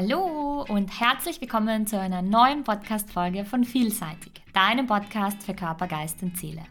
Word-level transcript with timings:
Hallo 0.00 0.64
und 0.68 1.00
herzlich 1.00 1.40
willkommen 1.40 1.84
zu 1.88 1.98
einer 1.98 2.22
neuen 2.22 2.62
Podcast-Folge 2.62 3.44
von 3.44 3.64
Vielseitig, 3.64 4.30
deinem 4.52 4.86
Podcast 4.86 5.42
für 5.42 5.54
Körper, 5.54 5.88
Geist 5.88 6.22
und 6.22 6.38
Seele. 6.38 6.62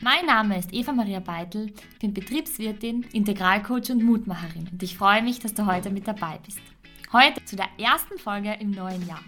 Mein 0.00 0.24
Name 0.24 0.58
ist 0.58 0.72
Eva 0.72 0.90
Maria 0.92 1.20
Beitel, 1.20 1.74
ich 1.92 1.98
bin 1.98 2.14
Betriebswirtin, 2.14 3.02
Integralcoach 3.12 3.90
und 3.90 4.02
Mutmacherin 4.02 4.66
und 4.72 4.82
ich 4.82 4.96
freue 4.96 5.22
mich, 5.22 5.40
dass 5.40 5.52
du 5.52 5.66
heute 5.66 5.90
mit 5.90 6.08
dabei 6.08 6.40
bist. 6.42 6.58
Heute 7.12 7.44
zu 7.44 7.54
der 7.54 7.68
ersten 7.76 8.18
Folge 8.18 8.56
im 8.58 8.70
neuen 8.70 9.06
Jahr. 9.06 9.20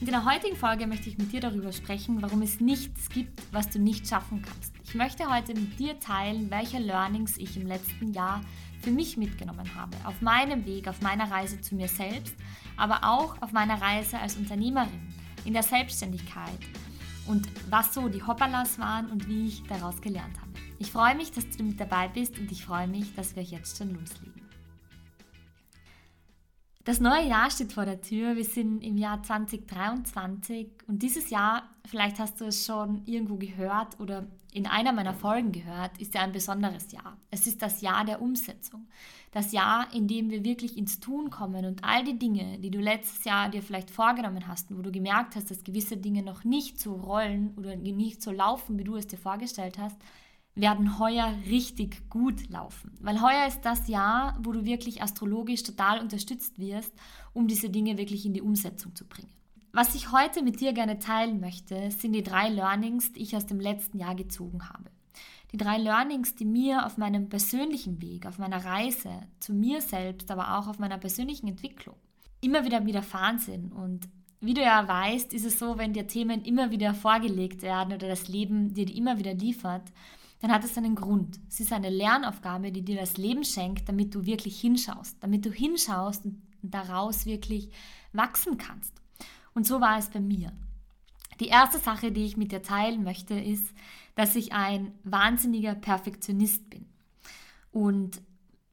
Und 0.00 0.06
in 0.06 0.12
der 0.14 0.24
heutigen 0.24 0.56
Folge 0.56 0.86
möchte 0.86 1.10
ich 1.10 1.18
mit 1.18 1.30
dir 1.30 1.40
darüber 1.40 1.72
sprechen, 1.72 2.22
warum 2.22 2.40
es 2.40 2.60
nichts 2.60 3.10
gibt, 3.10 3.42
was 3.52 3.68
du 3.68 3.78
nicht 3.78 4.08
schaffen 4.08 4.40
kannst. 4.40 4.72
Ich 4.84 4.94
möchte 4.94 5.30
heute 5.30 5.52
mit 5.52 5.78
dir 5.78 6.00
teilen, 6.00 6.50
welche 6.50 6.78
Learnings 6.78 7.36
ich 7.36 7.58
im 7.58 7.66
letzten 7.66 8.14
Jahr 8.14 8.40
für 8.80 8.90
mich 8.90 9.16
mitgenommen 9.16 9.74
habe. 9.74 9.94
Auf 10.04 10.20
meinem 10.22 10.64
Weg, 10.64 10.88
auf 10.88 11.02
meiner 11.02 11.30
Reise 11.30 11.60
zu 11.60 11.74
mir 11.74 11.88
selbst, 11.88 12.34
aber 12.80 13.04
auch 13.04 13.40
auf 13.42 13.52
meiner 13.52 13.80
Reise 13.80 14.18
als 14.18 14.36
Unternehmerin, 14.36 15.08
in 15.44 15.52
der 15.52 15.62
Selbstständigkeit 15.62 16.58
und 17.26 17.48
was 17.70 17.94
so 17.94 18.08
die 18.08 18.22
Hoppalas 18.22 18.78
waren 18.78 19.10
und 19.10 19.28
wie 19.28 19.48
ich 19.48 19.62
daraus 19.64 20.00
gelernt 20.00 20.40
habe. 20.40 20.50
Ich 20.78 20.90
freue 20.90 21.14
mich, 21.14 21.30
dass 21.30 21.48
du 21.50 21.62
mit 21.62 21.78
dabei 21.78 22.08
bist 22.08 22.38
und 22.38 22.50
ich 22.50 22.64
freue 22.64 22.88
mich, 22.88 23.14
dass 23.14 23.36
wir 23.36 23.42
jetzt 23.42 23.76
schon 23.76 23.94
loslegen. 23.94 24.49
Das 26.84 26.98
neue 26.98 27.28
Jahr 27.28 27.50
steht 27.50 27.74
vor 27.74 27.84
der 27.84 28.00
Tür. 28.00 28.36
Wir 28.36 28.44
sind 28.44 28.82
im 28.82 28.96
Jahr 28.96 29.22
2023 29.22 30.68
und 30.86 31.02
dieses 31.02 31.28
Jahr, 31.28 31.68
vielleicht 31.84 32.18
hast 32.18 32.40
du 32.40 32.46
es 32.46 32.64
schon 32.64 33.02
irgendwo 33.04 33.36
gehört 33.36 34.00
oder 34.00 34.26
in 34.52 34.66
einer 34.66 34.92
meiner 34.92 35.12
Folgen 35.12 35.52
gehört, 35.52 35.98
ist 35.98 36.14
ja 36.14 36.22
ein 36.22 36.32
besonderes 36.32 36.90
Jahr. 36.90 37.18
Es 37.30 37.46
ist 37.46 37.60
das 37.60 37.82
Jahr 37.82 38.06
der 38.06 38.22
Umsetzung. 38.22 38.88
Das 39.30 39.52
Jahr, 39.52 39.92
in 39.94 40.08
dem 40.08 40.30
wir 40.30 40.42
wirklich 40.42 40.78
ins 40.78 40.98
Tun 41.00 41.28
kommen 41.28 41.66
und 41.66 41.84
all 41.84 42.02
die 42.02 42.18
Dinge, 42.18 42.58
die 42.58 42.70
du 42.70 42.80
letztes 42.80 43.24
Jahr 43.24 43.50
dir 43.50 43.62
vielleicht 43.62 43.90
vorgenommen 43.90 44.48
hast, 44.48 44.74
wo 44.76 44.80
du 44.80 44.90
gemerkt 44.90 45.36
hast, 45.36 45.50
dass 45.50 45.62
gewisse 45.62 45.98
Dinge 45.98 46.22
noch 46.22 46.44
nicht 46.44 46.80
so 46.80 46.94
rollen 46.94 47.52
oder 47.58 47.76
nicht 47.76 48.22
so 48.22 48.32
laufen, 48.32 48.78
wie 48.78 48.84
du 48.84 48.96
es 48.96 49.06
dir 49.06 49.18
vorgestellt 49.18 49.78
hast, 49.78 49.98
werden 50.60 50.98
heuer 50.98 51.34
richtig 51.48 52.08
gut 52.10 52.48
laufen. 52.50 52.92
Weil 53.00 53.20
heuer 53.20 53.46
ist 53.46 53.62
das 53.62 53.88
Jahr, 53.88 54.38
wo 54.42 54.52
du 54.52 54.64
wirklich 54.64 55.02
astrologisch 55.02 55.62
total 55.62 56.00
unterstützt 56.00 56.58
wirst, 56.58 56.92
um 57.32 57.46
diese 57.46 57.70
Dinge 57.70 57.98
wirklich 57.98 58.26
in 58.26 58.34
die 58.34 58.42
Umsetzung 58.42 58.94
zu 58.94 59.06
bringen. 59.06 59.32
Was 59.72 59.94
ich 59.94 60.10
heute 60.10 60.42
mit 60.42 60.60
dir 60.60 60.72
gerne 60.72 60.98
teilen 60.98 61.40
möchte, 61.40 61.90
sind 61.92 62.12
die 62.12 62.24
drei 62.24 62.48
Learnings, 62.48 63.12
die 63.12 63.22
ich 63.22 63.36
aus 63.36 63.46
dem 63.46 63.60
letzten 63.60 63.98
Jahr 63.98 64.16
gezogen 64.16 64.68
habe. 64.68 64.90
Die 65.52 65.56
drei 65.56 65.78
Learnings, 65.78 66.34
die 66.34 66.44
mir 66.44 66.86
auf 66.86 66.96
meinem 66.96 67.28
persönlichen 67.28 68.00
Weg, 68.02 68.26
auf 68.26 68.38
meiner 68.38 68.64
Reise 68.64 69.10
zu 69.38 69.52
mir 69.52 69.80
selbst, 69.80 70.30
aber 70.30 70.58
auch 70.58 70.68
auf 70.68 70.78
meiner 70.78 70.98
persönlichen 70.98 71.48
Entwicklung 71.48 71.96
immer 72.40 72.64
wieder 72.64 72.84
widerfahren 72.86 73.38
sind. 73.38 73.72
Und 73.72 74.08
wie 74.40 74.54
du 74.54 74.62
ja 74.62 74.86
weißt, 74.86 75.34
ist 75.34 75.44
es 75.44 75.58
so, 75.58 75.76
wenn 75.78 75.92
dir 75.92 76.06
Themen 76.06 76.42
immer 76.42 76.70
wieder 76.70 76.94
vorgelegt 76.94 77.62
werden 77.62 77.92
oder 77.92 78.08
das 78.08 78.28
Leben 78.28 78.72
dir 78.74 78.86
die 78.86 78.96
immer 78.96 79.18
wieder 79.18 79.34
liefert, 79.34 79.92
dann 80.40 80.52
hat 80.52 80.64
es 80.64 80.76
einen 80.76 80.94
Grund. 80.94 81.38
Es 81.48 81.60
ist 81.60 81.72
eine 81.72 81.90
Lernaufgabe, 81.90 82.72
die 82.72 82.82
dir 82.82 82.98
das 82.98 83.16
Leben 83.16 83.44
schenkt, 83.44 83.88
damit 83.88 84.14
du 84.14 84.24
wirklich 84.24 84.60
hinschaust, 84.60 85.16
damit 85.20 85.44
du 85.44 85.52
hinschaust 85.52 86.24
und 86.24 86.42
daraus 86.62 87.26
wirklich 87.26 87.70
wachsen 88.12 88.58
kannst. 88.58 88.92
Und 89.54 89.66
so 89.66 89.80
war 89.80 89.98
es 89.98 90.08
bei 90.08 90.20
mir. 90.20 90.52
Die 91.40 91.48
erste 91.48 91.78
Sache, 91.78 92.12
die 92.12 92.24
ich 92.24 92.36
mit 92.36 92.52
dir 92.52 92.62
teilen 92.62 93.02
möchte, 93.02 93.34
ist, 93.34 93.66
dass 94.14 94.36
ich 94.36 94.52
ein 94.52 94.92
wahnsinniger 95.04 95.74
Perfektionist 95.74 96.68
bin. 96.68 96.86
Und 97.72 98.20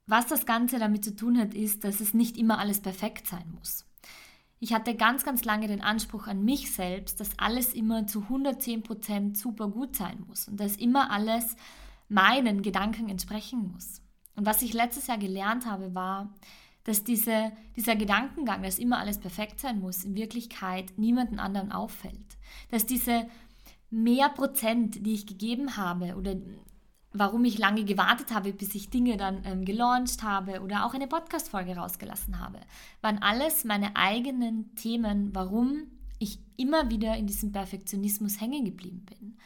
was 0.06 0.28
das 0.28 0.46
Ganze 0.46 0.80
damit 0.80 1.04
zu 1.04 1.16
tun 1.16 1.38
hat, 1.38 1.54
ist, 1.54 1.84
dass 1.84 2.00
es 2.00 2.14
nicht 2.14 2.38
immer 2.38 2.60
alles 2.60 2.82
perfekt 2.82 3.28
sein 3.28 3.52
muss. 3.58 3.87
Ich 4.60 4.74
hatte 4.74 4.96
ganz, 4.96 5.24
ganz 5.24 5.46
lange 5.46 5.68
den 5.68 5.82
Anspruch 5.82 6.28
an 6.28 6.44
mich 6.44 6.72
selbst, 6.72 7.20
dass 7.20 7.38
alles 7.38 7.74
immer 7.74 8.08
zu 8.08 8.22
110% 8.22 9.38
super 9.38 9.68
gut 9.68 9.96
sein 9.96 10.24
muss 10.28 10.48
und 10.48 10.60
dass 10.60 10.78
immer 10.78 11.12
alles 11.12 11.56
meinen 12.10 12.64
Gedanken 12.64 13.10
entsprechen 13.10 13.72
muss. 13.72 14.02
Und 14.36 14.46
was 14.46 14.62
ich 14.62 14.74
letztes 14.74 15.08
Jahr 15.08 15.18
gelernt 15.18 15.66
habe, 15.66 15.94
war, 15.94 16.34
dass 16.86 17.04
diese, 17.04 17.52
dieser 17.76 17.96
Gedankengang, 17.96 18.64
dass 18.64 18.80
immer 18.80 18.98
alles 18.98 19.20
perfekt 19.20 19.60
sein 19.60 19.80
muss, 19.80 20.06
in 20.06 20.16
Wirklichkeit 20.16 20.94
niemanden 20.98 21.38
anderen 21.38 21.72
auffällt. 21.72 22.38
Dass 22.72 22.86
diese 22.86 23.28
mehr 23.90 24.30
Prozent, 24.30 25.06
die 25.06 25.14
ich 25.14 25.28
gegeben 25.28 25.78
habe 25.78 26.16
oder 26.16 26.36
warum 27.14 27.46
ich 27.46 27.58
lange 27.58 27.84
gewartet 27.84 28.34
habe, 28.34 28.54
bis 28.54 28.76
ich 28.76 28.90
Dinge 28.90 29.18
dann 29.18 29.44
ähm, 29.46 29.66
gelauncht 29.66 30.24
habe 30.24 30.62
oder 30.62 30.86
auch 30.86 30.94
eine 30.94 31.08
Podcast-Folge 31.08 31.76
rausgelassen 31.76 32.40
habe, 32.40 32.60
waren 33.02 33.20
alles 33.20 33.64
meine 33.64 33.96
eigenen 33.96 34.76
Themen, 34.76 35.34
warum 35.34 35.88
ich 36.20 36.40
immer 36.58 36.90
wieder 36.90 37.16
in 37.16 37.28
diesem 37.28 37.52
Perfektionismus 37.52 38.42
hängen 38.42 38.66
geblieben 38.66 39.06
bin 39.06 39.38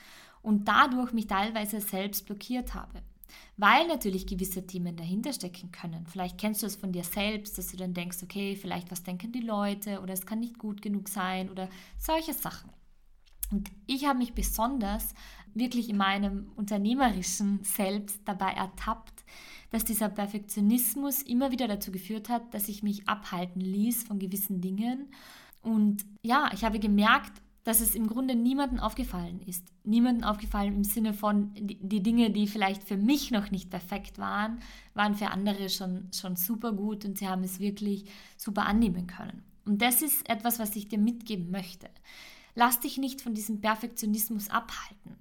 und 0.42 0.68
dadurch 0.68 1.14
mich 1.14 1.28
teilweise 1.28 1.82
selbst 1.82 2.26
blockiert 2.26 2.74
habe. 2.74 3.02
Weil 3.56 3.88
natürlich 3.88 4.28
gewisse 4.28 4.66
Themen 4.68 4.98
dahinter 4.98 5.32
stecken 5.32 5.72
können. 5.72 6.06
Vielleicht 6.08 6.38
kennst 6.38 6.64
du 6.64 6.68
es 6.68 6.76
von 6.76 6.92
dir 6.92 7.04
selbst, 7.04 7.58
dass 7.58 7.68
du 7.68 7.78
dann 7.78 7.94
denkst, 7.94 8.18
okay, 8.24 8.56
vielleicht 8.56 8.92
was 8.92 9.04
denken 9.04 9.32
die 9.32 9.42
Leute 9.42 10.02
oder 10.02 10.14
es 10.14 10.26
kann 10.26 10.40
nicht 10.40 10.58
gut 10.58 10.82
genug 10.82 11.08
sein 11.08 11.50
oder 11.50 11.70
solche 11.98 12.34
Sachen. 12.34 12.72
Und 13.52 13.70
ich 13.86 14.06
habe 14.06 14.20
mich 14.20 14.34
besonders 14.34 15.14
wirklich 15.54 15.90
in 15.90 15.98
meinem 15.98 16.52
unternehmerischen 16.56 17.64
Selbst 17.64 18.22
dabei 18.26 18.52
ertappt, 18.52 19.24
dass 19.70 19.86
dieser 19.86 20.10
Perfektionismus 20.10 21.22
immer 21.22 21.52
wieder 21.52 21.68
dazu 21.68 21.92
geführt 21.92 22.30
hat, 22.30 22.54
dass 22.54 22.68
ich 22.68 22.84
mich 22.84 23.08
abhalten 23.08 23.62
ließ 23.62 24.04
von 24.04 24.20
gewissen 24.20 24.62
Dingen. 24.62 25.12
Und 25.62 26.06
ja, 26.22 26.50
ich 26.54 26.64
habe 26.64 26.80
gemerkt, 26.80 27.42
dass 27.64 27.80
es 27.80 27.94
im 27.94 28.08
Grunde 28.08 28.36
niemandem 28.36 28.80
aufgefallen 28.80 29.40
ist. 29.46 29.68
Niemandem 29.84 30.24
aufgefallen 30.24 30.76
im 30.76 30.84
Sinne 30.84 31.14
von, 31.14 31.52
die, 31.54 32.02
Dinge, 32.02 32.32
die 32.32 32.48
vielleicht 32.48 32.84
für 32.84 32.98
mich 32.98 33.30
noch 33.32 33.52
nicht 33.52 33.70
perfekt 33.70 34.18
waren, 34.18 34.60
waren 34.94 35.16
für 35.16 35.30
andere 35.30 35.70
schon, 35.70 36.10
schon 36.12 36.36
super 36.36 36.74
gut 36.74 37.06
und 37.06 37.18
sie 37.18 37.28
haben 37.28 37.44
es 37.44 37.60
wirklich 37.60 38.06
super 38.36 38.66
annehmen 38.66 39.06
können. 39.06 39.44
Und 39.66 39.82
das 39.82 40.02
ist 40.02 40.28
etwas, 40.28 40.58
was 40.58 40.76
ich 40.76 40.88
dir 40.88 40.98
mitgeben 40.98 41.52
möchte. 41.52 41.88
Lass 42.56 42.80
dich 42.80 42.98
nicht 42.98 43.22
von 43.22 43.36
diesem 43.36 43.62
Perfektionismus 43.62 44.50
abhalten, 44.50 45.16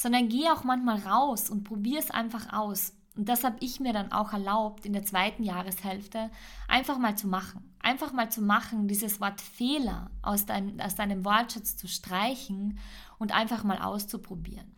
sondern 0.00 0.30
geh 0.30 0.48
auch 0.48 0.64
manchmal 0.64 0.98
raus 1.00 1.50
und 1.50 1.64
probier 1.64 1.98
es 1.98 2.10
einfach 2.10 2.54
aus. 2.54 2.94
Und 3.16 3.28
das 3.28 3.44
habe 3.44 3.56
ich 3.60 3.80
mir 3.80 3.92
dann 3.92 4.12
auch 4.12 4.32
erlaubt, 4.32 4.86
in 4.86 4.94
der 4.94 5.02
zweiten 5.02 5.42
Jahreshälfte 5.42 6.30
einfach 6.68 6.96
mal 6.98 7.18
zu 7.18 7.28
machen. 7.28 7.74
Einfach 7.80 8.12
mal 8.14 8.30
zu 8.30 8.40
machen, 8.40 8.88
dieses 8.88 9.20
Wort 9.20 9.42
Fehler 9.42 10.10
aus, 10.22 10.46
dein, 10.46 10.80
aus 10.80 10.94
deinem 10.94 11.24
Wortschatz 11.26 11.76
zu 11.76 11.86
streichen 11.86 12.78
und 13.18 13.34
einfach 13.34 13.62
mal 13.62 13.78
auszuprobieren. 13.78 14.74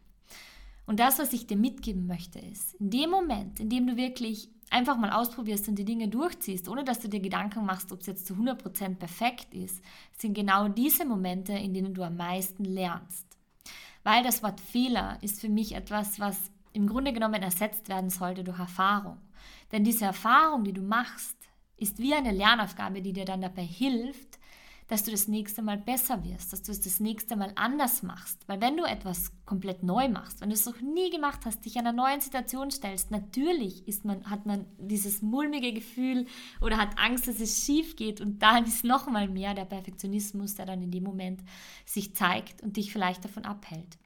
Und 0.87 0.99
das, 0.99 1.21
was 1.21 1.33
ich 1.33 1.47
dir 1.47 1.57
mitgeben 1.57 2.09
möchte, 2.09 2.41
ist, 2.41 2.75
in 2.75 2.91
dem 2.91 3.11
Moment, 3.11 3.61
in 3.61 3.71
dem 3.71 3.87
du 3.87 3.97
wirklich 3.97 4.49
einfach 4.71 4.97
mal 4.97 5.11
ausprobierst 5.11 5.69
und 5.69 5.77
die 5.77 5.85
Dinge 5.85 6.09
durchziehst, 6.09 6.69
ohne 6.69 6.83
dass 6.83 6.99
du 6.99 7.09
dir 7.09 7.21
Gedanken 7.21 7.65
machst, 7.65 7.93
ob 7.93 8.01
es 8.01 8.07
jetzt 8.07 8.27
zu 8.27 8.35
100% 8.35 8.97
perfekt 8.97 9.55
ist, 9.55 9.81
sind 10.19 10.35
genau 10.35 10.67
diese 10.67 11.05
Momente, 11.05 11.53
in 11.53 11.75
denen 11.75 11.95
du 11.95 12.03
am 12.03 12.17
meisten 12.17 12.65
lernst. 12.65 13.32
Weil 14.05 14.23
das 14.23 14.43
Wort 14.43 14.61
Fehler 14.61 15.19
ist 15.21 15.41
für 15.41 15.49
mich 15.49 15.75
etwas, 15.75 16.19
was 16.19 16.51
im 16.73 16.87
Grunde 16.87 17.13
genommen 17.13 17.43
ersetzt 17.43 17.89
werden 17.89 18.11
sollte 18.11 18.45
durch 18.45 18.59
Erfahrung. 18.59 19.19
Denn 19.71 19.85
diese 19.85 20.05
Erfahrung, 20.05 20.65
die 20.65 20.73
du 20.73 20.83
machst, 20.83 21.37
ist 21.77 21.99
wie 21.99 22.15
eine 22.15 22.33
Lernaufgabe, 22.33 23.03
die 23.03 23.13
dir 23.13 23.25
dann 23.25 23.43
dabei 23.43 23.65
hilft, 23.65 24.32
dass 24.89 25.05
du 25.05 25.11
das 25.11 25.29
nächste 25.29 25.63
Mal 25.63 25.79
besser 25.79 26.25
wirst, 26.25 26.53
dass 26.53 26.63
du 26.63 26.73
es 26.73 26.81
das 26.81 27.01
nächste 27.01 27.37
Mal 27.37 27.53
anders 27.55 28.03
machst. 28.03 28.47
Weil 28.47 28.61
wenn 28.61 28.77
du 28.77 28.85
etwas 28.85 29.33
komplett 29.47 29.83
neu 29.83 30.09
machst, 30.09 30.41
wenn 30.41 30.51
du 30.51 30.55
es 30.55 30.67
noch 30.67 30.81
nie 30.81 31.11
gemacht 31.11 31.41
hast, 31.45 31.65
dich 31.65 31.79
einer 31.79 31.93
neuen 31.93 32.21
Situation 32.21 32.71
stellst, 32.71 33.11
natürlich 33.11 33.87
ist 33.89 34.05
man, 34.05 34.29
hat 34.29 34.47
man 34.47 34.67
dieses 34.79 35.23
mulmige 35.23 35.73
Gefühl 35.73 36.27
oder 36.61 36.77
hat 36.77 36.99
Angst, 36.99 37.29
dass 37.29 37.41
es 37.41 37.65
schief 37.65 37.97
geht 37.97 38.21
und 38.21 38.43
dann 38.43 38.65
ist 38.65 38.85
nochmal 38.85 39.29
mehr 39.29 39.55
der 39.55 39.65
Perfektionismus, 39.65 40.55
der 40.55 40.67
dann 40.67 40.83
in 40.83 40.91
dem 40.91 41.05
Moment 41.05 41.41
sich 41.87 42.15
zeigt 42.15 42.63
und 42.63 42.77
dich 42.77 42.93
vielleicht 42.93 43.25
davon 43.25 43.45
abhält. 43.45 43.99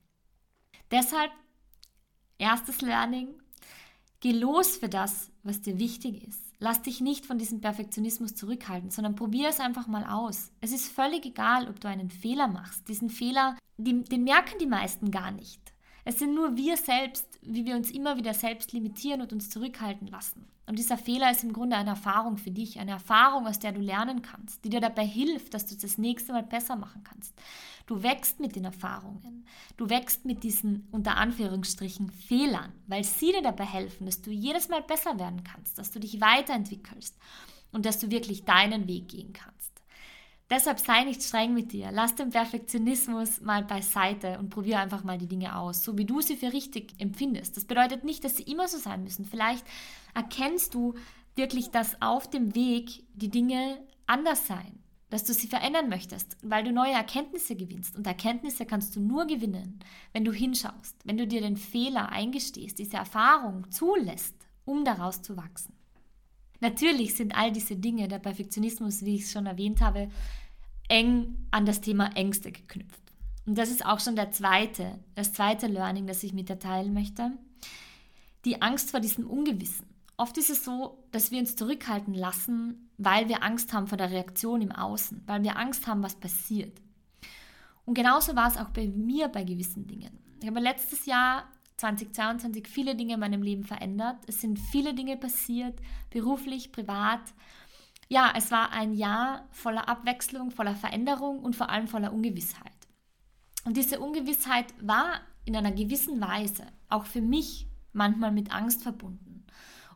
Deshalb, 0.91 1.33
erstes 2.39 2.81
Learning, 2.81 3.29
geh 4.21 4.33
los 4.33 4.77
für 4.77 4.89
das, 4.89 5.31
was 5.43 5.61
dir 5.61 5.79
wichtig 5.79 6.27
ist. 6.27 6.46
Lass 6.59 6.83
dich 6.83 7.01
nicht 7.01 7.27
von 7.27 7.39
diesem 7.39 7.61
Perfektionismus 7.61 8.35
zurückhalten, 8.35 8.91
sondern 8.91 9.15
probier 9.15 9.49
es 9.49 9.61
einfach 9.61 9.87
mal 9.87 10.05
aus. 10.05 10.51
Es 10.61 10.73
ist 10.73 10.89
völlig 10.89 11.27
egal, 11.27 11.69
ob 11.69 11.81
du 11.81 11.89
einen 11.89 12.11
Fehler 12.11 12.49
machst. 12.49 12.89
Diesen 12.89 13.11
Fehler, 13.11 13.57
den, 13.77 14.05
den 14.05 14.25
merken 14.25 14.59
die 14.59 14.67
meisten 14.67 15.11
gar 15.11 15.31
nicht. 15.31 15.61
Es 16.05 16.19
sind 16.19 16.35
nur 16.35 16.57
wir 16.57 16.77
selbst, 16.77 17.26
wie 17.47 17.65
wir 17.65 17.77
uns 17.77 17.91
immer 17.91 18.17
wieder 18.17 18.35
selbst 18.35 18.73
limitieren 18.73 19.21
und 19.21 19.33
uns 19.33 19.51
zurückhalten 19.51 20.09
lassen. 20.09 20.47
Und 20.67 20.79
dieser 20.79 20.99
Fehler 20.99 21.31
ist 21.31 21.45
im 21.45 21.53
Grunde 21.53 21.77
eine 21.77 21.91
Erfahrung 21.91 22.39
für 22.39 22.51
dich, 22.51 22.81
eine 22.81 22.91
Erfahrung, 22.91 23.47
aus 23.47 23.61
der 23.61 23.73
du 23.73 23.81
lernen 23.81 24.23
kannst, 24.23 24.65
die 24.65 24.69
dir 24.69 24.81
dabei 24.81 25.07
hilft, 25.07 25.55
dass 25.55 25.67
du 25.67 25.75
es 25.75 25.81
das 25.81 25.99
nächste 25.99 26.33
Mal 26.33 26.43
besser 26.43 26.75
machen 26.75 27.05
kannst. 27.05 27.35
Du 27.87 28.03
wächst 28.03 28.41
mit 28.41 28.57
den 28.57 28.65
Erfahrungen. 28.65 29.47
Du 29.77 29.89
wächst 29.89 30.25
mit 30.25 30.43
diesen 30.43 30.89
unter 30.91 31.17
Anführungsstrichen 31.17 32.11
Fehlern, 32.11 32.73
weil 32.89 33.05
sie 33.05 33.31
dir 33.31 33.43
dabei 33.43 33.65
helfen, 33.65 34.07
dass 34.07 34.23
du 34.23 34.31
jedes 34.33 34.69
Mal 34.69 34.83
besser 34.83 35.19
werden 35.21 35.45
kannst, 35.45 35.79
dass 35.79 35.93
du 35.93 36.01
dich 36.01 36.21
weiterentwickelst 36.21 37.17
und 37.71 37.87
dass 37.87 38.01
du 38.01 38.11
wirklich 38.11 38.45
deinen 38.45 38.89
Weg 38.89 39.09
gehen 39.09 39.33
kannst. 39.33 39.76
Deshalb 40.49 40.79
sei 40.79 41.03
nicht 41.03 41.25
streng 41.25 41.55
mit 41.55 41.73
dir. 41.73 41.91
Lass 41.91 42.15
den 42.15 42.31
Perfektionismus 42.31 43.41
mal 43.41 43.65
beiseite 43.65 44.39
und 44.39 44.51
probiere 44.51 44.79
einfach 44.79 45.03
mal 45.03 45.19
die 45.19 45.27
Dinge 45.27 45.57
aus, 45.57 45.83
so 45.83 45.99
wie 45.99 46.05
du 46.05 46.21
sie 46.21 46.37
für 46.37 46.53
richtig 46.53 46.95
empfindest. 46.99 47.57
Das 47.57 47.65
bedeutet 47.65 48.05
nicht, 48.05 48.23
dass 48.23 48.37
sie 48.37 48.45
immer 48.45 48.69
so 48.69 48.79
sein 48.79 49.03
müssen. 49.03 49.25
Vielleicht 49.25 49.67
erkennst 50.15 50.75
du 50.75 50.95
wirklich, 51.35 51.71
dass 51.71 52.01
auf 52.01 52.31
dem 52.31 52.55
Weg 52.55 53.05
die 53.15 53.29
Dinge 53.29 53.79
anders 54.07 54.47
sein, 54.47 54.79
dass 55.11 55.25
du 55.25 55.35
sie 55.35 55.49
verändern 55.49 55.89
möchtest, 55.89 56.37
weil 56.43 56.63
du 56.63 56.73
neue 56.73 56.93
Erkenntnisse 56.93 57.57
gewinnst. 57.57 57.97
Und 57.97 58.07
Erkenntnisse 58.07 58.67
kannst 58.67 58.95
du 58.95 59.01
nur 59.01 59.27
gewinnen, 59.27 59.81
wenn 60.13 60.25
du 60.25 60.33
hinschaust, 60.33 60.97
wenn 61.05 61.17
du 61.17 61.27
dir 61.27 61.41
den 61.41 61.57
Fehler 61.57 62.11
eingestehst, 62.11 62.79
diese 62.79 62.99
Erfahrung 62.99 63.69
zulässt, 63.73 64.37
um 64.65 64.85
daraus 64.85 65.23
zu 65.23 65.37
wachsen. 65.37 65.76
Natürlich 66.61 67.15
sind 67.15 67.37
all 67.37 67.53
diese 67.53 67.77
Dinge, 67.77 68.09
der 68.09 68.19
Perfektionismus, 68.19 69.05
wie 69.05 69.17
ich 69.17 69.23
es 69.23 69.33
schon 69.33 69.47
erwähnt 69.47 69.81
habe, 69.81 70.09
eng 70.89 71.47
an 71.51 71.67
das 71.67 71.81
Thema 71.81 72.17
Ängste 72.17 72.53
geknüpft. 72.53 73.03
Und 73.45 73.57
das 73.57 73.71
ist 73.71 73.85
auch 73.85 74.01
schon 74.01 74.17
der 74.17 74.33
zweite, 74.33 74.99
das 75.15 75.33
zweite 75.33 75.67
Learning, 75.67 76.07
das 76.07 76.23
ich 76.23 76.33
mit 76.33 76.49
dir 76.49 76.59
teilen 76.59 76.93
möchte. 76.93 77.33
Die 78.45 78.61
Angst 78.63 78.91
vor 78.91 79.01
diesem 79.01 79.27
Ungewissen. 79.27 79.87
Oft 80.17 80.39
ist 80.39 80.51
es 80.51 80.65
so, 80.65 81.05
dass 81.13 81.31
wir 81.31 81.39
uns 81.39 81.57
zurückhalten 81.57 82.15
lassen, 82.15 82.91
weil 82.97 83.29
wir 83.29 83.43
Angst 83.43 83.73
haben 83.73 83.87
vor 83.87 83.99
der 83.99 84.11
Reaktion 84.11 84.63
im 84.63 84.73
Außen, 84.73 85.23
weil 85.27 85.43
wir 85.43 85.59
Angst 85.59 85.87
haben, 85.87 86.03
was 86.03 86.15
passiert. 86.15 86.81
Und 87.85 87.95
genauso 87.95 88.35
war 88.35 88.49
es 88.49 88.57
auch 88.57 88.71
bei 88.71 88.89
mir 88.89 89.29
bei 89.29 89.45
gewissen 89.45 89.87
Dingen. 89.87 90.19
Ich 90.41 90.49
habe 90.49 90.61
letztes 90.61 91.07
Jahr 91.07 91.45
2022 91.77 92.69
viele 92.69 92.95
Dinge 92.95 93.15
in 93.15 93.21
meinem 93.21 93.43
Leben 93.43 93.65
verändert. 93.65 94.17
Es 94.27 94.41
sind 94.41 94.59
viele 94.59 94.95
Dinge 94.95 95.17
passiert, 95.17 95.79
beruflich, 96.11 96.73
privat. 96.73 97.21
Ja, 98.09 98.33
es 98.37 98.51
war 98.51 98.73
ein 98.73 98.95
Jahr 98.95 99.47
voller 99.51 99.89
Abwechslung, 99.89 100.51
voller 100.51 100.75
Veränderung 100.75 101.41
und 101.41 101.57
vor 101.57 101.71
allem 101.71 101.89
voller 101.89 102.13
Ungewissheit. 102.13 102.73
Und 103.65 103.77
diese 103.77 104.01
Ungewissheit 104.01 104.67
war 104.81 105.21
in 105.45 105.57
einer 105.57 105.73
gewissen 105.73 106.21
Weise 106.21 106.67
auch 106.89 107.05
für 107.05 107.21
mich 107.21 107.67
manchmal 107.93 108.31
mit 108.31 108.53
Angst 108.53 108.83
verbunden 108.83 109.26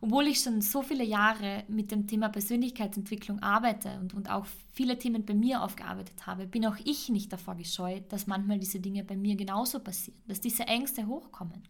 obwohl 0.02 0.28
ich 0.28 0.40
schon 0.40 0.62
so 0.62 0.82
viele 0.82 1.04
Jahre 1.04 1.64
mit 1.68 1.90
dem 1.90 2.06
Thema 2.06 2.30
Persönlichkeitsentwicklung 2.30 3.42
arbeite 3.42 3.98
und, 4.00 4.14
und 4.14 4.30
auch 4.30 4.46
viele 4.72 4.98
Themen 4.98 5.26
bei 5.26 5.34
mir 5.34 5.62
aufgearbeitet 5.62 6.26
habe, 6.26 6.46
bin 6.46 6.64
auch 6.66 6.76
ich 6.84 7.10
nicht 7.10 7.32
davor 7.32 7.54
gescheut, 7.54 8.10
dass 8.10 8.26
manchmal 8.26 8.58
diese 8.58 8.80
Dinge 8.80 9.04
bei 9.04 9.16
mir 9.16 9.36
genauso 9.36 9.78
passieren, 9.80 10.18
dass 10.26 10.40
diese 10.40 10.66
Ängste 10.66 11.06
hochkommen. 11.06 11.62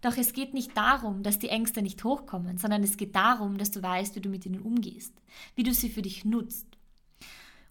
Doch 0.00 0.16
es 0.16 0.32
geht 0.32 0.52
nicht 0.52 0.76
darum, 0.76 1.22
dass 1.22 1.38
die 1.38 1.48
Ängste 1.48 1.80
nicht 1.80 2.02
hochkommen, 2.02 2.58
sondern 2.58 2.82
es 2.82 2.96
geht 2.96 3.14
darum, 3.14 3.56
dass 3.56 3.70
du 3.70 3.82
weißt, 3.82 4.16
wie 4.16 4.20
du 4.20 4.28
mit 4.28 4.44
ihnen 4.44 4.60
umgehst, 4.60 5.14
wie 5.54 5.62
du 5.62 5.72
sie 5.72 5.88
für 5.88 6.02
dich 6.02 6.24
nutzt. 6.24 6.66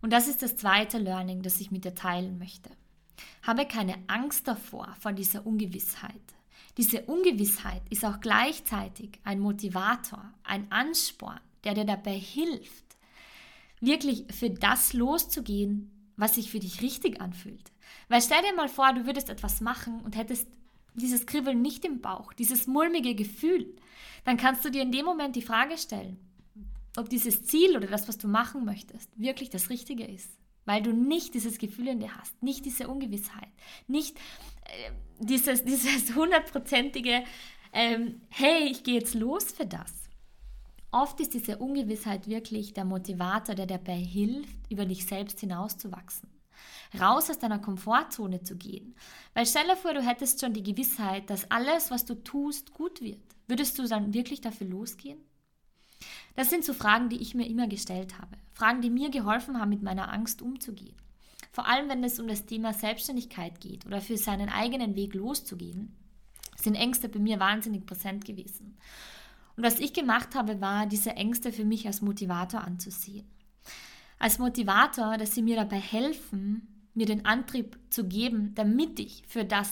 Und 0.01 0.11
das 0.11 0.27
ist 0.27 0.41
das 0.41 0.55
zweite 0.55 0.97
Learning, 0.97 1.41
das 1.43 1.59
ich 1.59 1.71
mit 1.71 1.85
dir 1.85 1.93
teilen 1.93 2.37
möchte. 2.37 2.69
Habe 3.43 3.65
keine 3.65 3.95
Angst 4.07 4.47
davor, 4.47 4.95
vor 4.99 5.11
dieser 5.11 5.45
Ungewissheit. 5.45 6.32
Diese 6.77 7.03
Ungewissheit 7.03 7.83
ist 7.89 8.03
auch 8.03 8.19
gleichzeitig 8.19 9.19
ein 9.23 9.39
Motivator, 9.39 10.33
ein 10.43 10.71
Ansporn, 10.71 11.39
der 11.63 11.75
dir 11.75 11.85
dabei 11.85 12.17
hilft, 12.17 12.97
wirklich 13.79 14.25
für 14.31 14.49
das 14.49 14.93
loszugehen, 14.93 15.91
was 16.17 16.35
sich 16.35 16.49
für 16.49 16.59
dich 16.59 16.81
richtig 16.81 17.21
anfühlt. 17.21 17.71
Weil 18.09 18.21
stell 18.21 18.41
dir 18.41 18.55
mal 18.55 18.69
vor, 18.69 18.93
du 18.93 19.05
würdest 19.05 19.29
etwas 19.29 19.61
machen 19.61 20.01
und 20.01 20.15
hättest 20.15 20.47
dieses 20.95 21.25
Kribbeln 21.25 21.61
nicht 21.61 21.85
im 21.85 22.01
Bauch, 22.01 22.33
dieses 22.33 22.67
mulmige 22.67 23.15
Gefühl, 23.15 23.75
dann 24.25 24.37
kannst 24.37 24.63
du 24.63 24.69
dir 24.69 24.81
in 24.81 24.91
dem 24.91 25.05
Moment 25.05 25.35
die 25.35 25.41
Frage 25.41 25.77
stellen, 25.77 26.17
ob 26.97 27.09
dieses 27.09 27.43
Ziel 27.45 27.75
oder 27.75 27.87
das, 27.87 28.07
was 28.07 28.17
du 28.17 28.27
machen 28.27 28.65
möchtest, 28.65 29.09
wirklich 29.19 29.49
das 29.49 29.69
Richtige 29.69 30.05
ist. 30.05 30.29
Weil 30.65 30.81
du 30.81 30.93
nicht 30.93 31.33
dieses 31.33 31.57
Gefühl 31.57 31.89
in 31.89 31.99
dir 31.99 32.15
hast, 32.17 32.41
nicht 32.41 32.65
diese 32.65 32.87
Ungewissheit, 32.87 33.49
nicht 33.87 34.17
äh, 34.65 34.91
dieses, 35.19 35.63
dieses 35.65 36.15
hundertprozentige, 36.15 37.23
ähm, 37.73 38.21
hey, 38.29 38.69
ich 38.69 38.83
gehe 38.83 38.99
jetzt 38.99 39.15
los 39.15 39.45
für 39.45 39.65
das. 39.65 39.91
Oft 40.91 41.19
ist 41.19 41.33
diese 41.33 41.57
Ungewissheit 41.57 42.27
wirklich 42.27 42.73
der 42.73 42.85
Motivator, 42.85 43.55
der 43.55 43.65
dabei 43.65 43.95
hilft, 43.95 44.55
über 44.69 44.85
dich 44.85 45.05
selbst 45.05 45.39
hinauszuwachsen. 45.39 46.29
Raus 46.99 47.31
aus 47.31 47.39
deiner 47.39 47.57
Komfortzone 47.57 48.43
zu 48.43 48.55
gehen. 48.55 48.95
Weil 49.33 49.47
stell 49.47 49.65
dir 49.65 49.75
vor, 49.75 49.95
du 49.95 50.01
hättest 50.01 50.39
schon 50.39 50.53
die 50.53 50.61
Gewissheit, 50.61 51.29
dass 51.31 51.49
alles, 51.49 51.89
was 51.89 52.05
du 52.05 52.13
tust, 52.13 52.73
gut 52.73 53.01
wird. 53.01 53.23
Würdest 53.47 53.79
du 53.79 53.87
dann 53.87 54.13
wirklich 54.13 54.41
dafür 54.41 54.67
losgehen? 54.67 55.17
Das 56.35 56.49
sind 56.49 56.65
so 56.65 56.73
Fragen, 56.73 57.09
die 57.09 57.21
ich 57.21 57.35
mir 57.35 57.47
immer 57.47 57.67
gestellt 57.67 58.17
habe. 58.17 58.37
Fragen, 58.53 58.81
die 58.81 58.89
mir 58.89 59.09
geholfen 59.09 59.59
haben, 59.59 59.69
mit 59.69 59.83
meiner 59.83 60.11
Angst 60.11 60.41
umzugehen. 60.41 60.95
Vor 61.51 61.67
allem, 61.67 61.89
wenn 61.89 62.03
es 62.03 62.19
um 62.19 62.27
das 62.27 62.45
Thema 62.45 62.73
Selbstständigkeit 62.73 63.61
geht 63.61 63.85
oder 63.85 64.01
für 64.01 64.17
seinen 64.17 64.49
eigenen 64.49 64.95
Weg 64.95 65.13
loszugehen, 65.13 65.95
sind 66.57 66.75
Ängste 66.75 67.09
bei 67.09 67.19
mir 67.19 67.39
wahnsinnig 67.39 67.85
präsent 67.85 68.25
gewesen. 68.25 68.77
Und 69.55 69.63
was 69.63 69.79
ich 69.79 69.93
gemacht 69.93 70.33
habe, 70.33 70.61
war, 70.61 70.87
diese 70.87 71.11
Ängste 71.11 71.51
für 71.51 71.65
mich 71.65 71.85
als 71.85 72.01
Motivator 72.01 72.61
anzusehen. 72.61 73.27
Als 74.17 74.39
Motivator, 74.39 75.17
dass 75.17 75.35
sie 75.35 75.43
mir 75.43 75.55
dabei 75.55 75.79
helfen, 75.79 76.87
mir 76.93 77.05
den 77.05 77.25
Antrieb 77.25 77.77
zu 77.89 78.07
geben, 78.07 78.53
damit 78.55 78.99
ich 78.99 79.23
für 79.27 79.45
das 79.45 79.71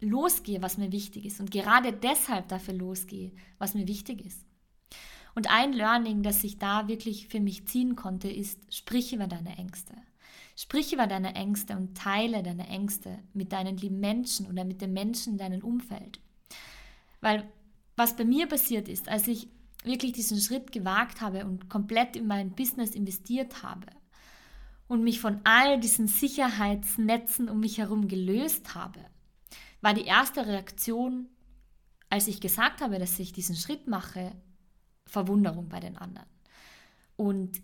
losgehe, 0.00 0.62
was 0.62 0.78
mir 0.78 0.92
wichtig 0.92 1.24
ist. 1.24 1.40
Und 1.40 1.50
gerade 1.50 1.92
deshalb 1.92 2.48
dafür 2.48 2.74
losgehe, 2.74 3.32
was 3.58 3.74
mir 3.74 3.88
wichtig 3.88 4.24
ist. 4.24 4.44
Und 5.36 5.50
ein 5.50 5.74
Learning, 5.74 6.22
das 6.22 6.42
ich 6.44 6.58
da 6.58 6.88
wirklich 6.88 7.28
für 7.28 7.40
mich 7.40 7.66
ziehen 7.66 7.94
konnte, 7.94 8.28
ist, 8.28 8.58
sprich 8.74 9.12
über 9.12 9.26
deine 9.26 9.58
Ängste. 9.58 9.92
Sprich 10.56 10.94
über 10.94 11.06
deine 11.06 11.34
Ängste 11.34 11.76
und 11.76 11.94
teile 11.94 12.42
deine 12.42 12.66
Ängste 12.68 13.18
mit 13.34 13.52
deinen 13.52 13.76
lieben 13.76 14.00
Menschen 14.00 14.46
oder 14.46 14.64
mit 14.64 14.80
den 14.80 14.94
Menschen 14.94 15.34
in 15.34 15.38
deinem 15.38 15.62
Umfeld. 15.62 16.20
Weil 17.20 17.46
was 17.96 18.16
bei 18.16 18.24
mir 18.24 18.46
passiert 18.46 18.88
ist, 18.88 19.10
als 19.10 19.28
ich 19.28 19.48
wirklich 19.84 20.12
diesen 20.12 20.40
Schritt 20.40 20.72
gewagt 20.72 21.20
habe 21.20 21.44
und 21.44 21.68
komplett 21.68 22.16
in 22.16 22.26
mein 22.26 22.52
Business 22.52 22.92
investiert 22.92 23.62
habe 23.62 23.88
und 24.88 25.02
mich 25.02 25.20
von 25.20 25.42
all 25.44 25.78
diesen 25.78 26.08
Sicherheitsnetzen 26.08 27.50
um 27.50 27.60
mich 27.60 27.76
herum 27.76 28.08
gelöst 28.08 28.74
habe, 28.74 29.00
war 29.82 29.92
die 29.92 30.06
erste 30.06 30.46
Reaktion, 30.46 31.28
als 32.08 32.26
ich 32.26 32.40
gesagt 32.40 32.80
habe, 32.80 32.98
dass 32.98 33.18
ich 33.18 33.34
diesen 33.34 33.54
Schritt 33.54 33.86
mache, 33.86 34.32
Verwunderung 35.06 35.68
bei 35.68 35.80
den 35.80 35.96
anderen. 35.96 36.28
Und 37.16 37.60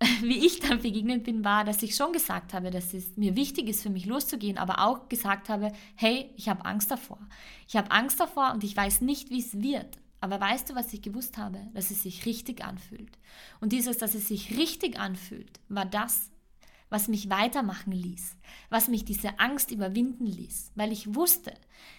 wie 0.22 0.46
ich 0.46 0.60
dann 0.60 0.80
begegnet 0.80 1.24
bin, 1.24 1.44
war, 1.44 1.64
dass 1.64 1.82
ich 1.82 1.94
schon 1.94 2.12
gesagt 2.12 2.54
habe, 2.54 2.70
dass 2.70 2.94
es 2.94 3.16
mir 3.16 3.34
wichtig 3.36 3.68
ist, 3.68 3.82
für 3.82 3.90
mich 3.90 4.06
loszugehen, 4.06 4.58
aber 4.58 4.80
auch 4.80 5.08
gesagt 5.08 5.48
habe, 5.48 5.72
hey, 5.96 6.30
ich 6.36 6.48
habe 6.48 6.64
Angst 6.64 6.90
davor. 6.90 7.18
Ich 7.66 7.76
habe 7.76 7.90
Angst 7.90 8.20
davor 8.20 8.52
und 8.52 8.62
ich 8.64 8.76
weiß 8.76 9.00
nicht, 9.00 9.30
wie 9.30 9.40
es 9.40 9.60
wird. 9.60 9.98
Aber 10.20 10.40
weißt 10.40 10.70
du, 10.70 10.74
was 10.74 10.92
ich 10.92 11.02
gewusst 11.02 11.38
habe? 11.38 11.60
Dass 11.74 11.90
es 11.90 12.02
sich 12.02 12.26
richtig 12.26 12.64
anfühlt. 12.64 13.18
Und 13.60 13.72
dieses, 13.72 13.98
dass 13.98 14.14
es 14.14 14.28
sich 14.28 14.56
richtig 14.56 14.98
anfühlt, 14.98 15.60
war 15.68 15.84
das, 15.84 16.30
was 16.90 17.08
mich 17.08 17.28
weitermachen 17.28 17.92
ließ, 17.92 18.36
was 18.70 18.88
mich 18.88 19.04
diese 19.04 19.38
Angst 19.38 19.70
überwinden 19.70 20.26
ließ, 20.26 20.72
weil 20.74 20.90
ich 20.90 21.14
wusste, 21.14 21.52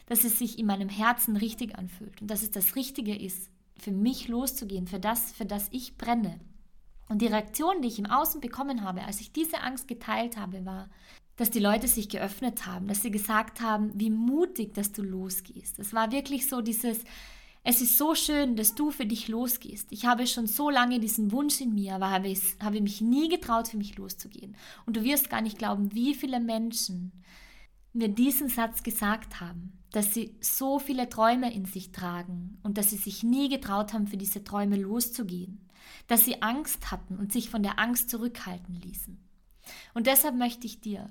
dass 0.07 0.23
es 0.23 0.39
sich 0.39 0.57
in 0.57 0.65
meinem 0.65 0.89
Herzen 0.89 1.37
richtig 1.37 1.77
anfühlt 1.77 2.21
und 2.21 2.29
dass 2.29 2.41
es 2.41 2.51
das 2.51 2.75
Richtige 2.75 3.15
ist, 3.15 3.49
für 3.79 3.91
mich 3.91 4.27
loszugehen, 4.27 4.87
für 4.87 4.99
das, 4.99 5.31
für 5.31 5.45
das 5.45 5.67
ich 5.71 5.97
brenne. 5.97 6.39
Und 7.07 7.21
die 7.21 7.27
Reaktion, 7.27 7.81
die 7.81 7.87
ich 7.87 7.99
im 7.99 8.05
Außen 8.05 8.39
bekommen 8.39 8.83
habe, 8.83 9.03
als 9.03 9.19
ich 9.19 9.31
diese 9.31 9.61
Angst 9.61 9.87
geteilt 9.87 10.37
habe, 10.37 10.65
war, 10.65 10.89
dass 11.37 11.49
die 11.49 11.59
Leute 11.59 11.87
sich 11.87 12.09
geöffnet 12.09 12.65
haben, 12.65 12.87
dass 12.87 13.01
sie 13.01 13.11
gesagt 13.11 13.61
haben, 13.61 13.91
wie 13.95 14.09
mutig, 14.09 14.73
dass 14.73 14.91
du 14.91 15.01
losgehst. 15.01 15.79
Es 15.79 15.93
war 15.93 16.11
wirklich 16.11 16.47
so 16.47 16.61
dieses, 16.61 16.99
es 17.63 17.81
ist 17.81 17.97
so 17.97 18.13
schön, 18.13 18.55
dass 18.55 18.75
du 18.75 18.91
für 18.91 19.05
dich 19.05 19.27
losgehst. 19.27 19.87
Ich 19.91 20.05
habe 20.05 20.27
schon 20.27 20.47
so 20.47 20.69
lange 20.69 20.99
diesen 20.99 21.31
Wunsch 21.31 21.61
in 21.61 21.73
mir, 21.73 21.95
aber 21.95 22.11
habe, 22.11 22.33
habe 22.61 22.81
mich 22.81 23.01
nie 23.01 23.29
getraut, 23.29 23.69
für 23.69 23.77
mich 23.77 23.97
loszugehen. 23.97 24.55
Und 24.85 24.97
du 24.97 25.03
wirst 25.03 25.29
gar 25.29 25.41
nicht 25.41 25.57
glauben, 25.57 25.93
wie 25.93 26.13
viele 26.13 26.39
Menschen 26.39 27.11
mir 27.99 28.09
diesen 28.09 28.49
Satz 28.49 28.81
gesagt 28.81 29.39
haben, 29.39 29.73
dass 29.91 30.13
sie 30.13 30.35
so 30.41 30.79
viele 30.79 31.07
Träume 31.09 31.53
in 31.53 31.65
sich 31.65 31.91
tragen 31.91 32.57
und 32.63 32.77
dass 32.77 32.89
sie 32.89 32.97
sich 32.97 33.23
nie 33.23 33.49
getraut 33.49 33.93
haben, 33.93 34.07
für 34.07 34.17
diese 34.17 34.43
Träume 34.43 34.77
loszugehen 34.77 35.69
dass 36.07 36.25
sie 36.25 36.41
Angst 36.41 36.91
hatten 36.91 37.17
und 37.17 37.31
sich 37.31 37.49
von 37.49 37.63
der 37.63 37.79
Angst 37.79 38.09
zurückhalten 38.09 38.75
ließen. 38.75 39.17
Und 39.93 40.07
deshalb 40.07 40.35
möchte 40.35 40.65
ich 40.65 40.81
dir 40.81 41.09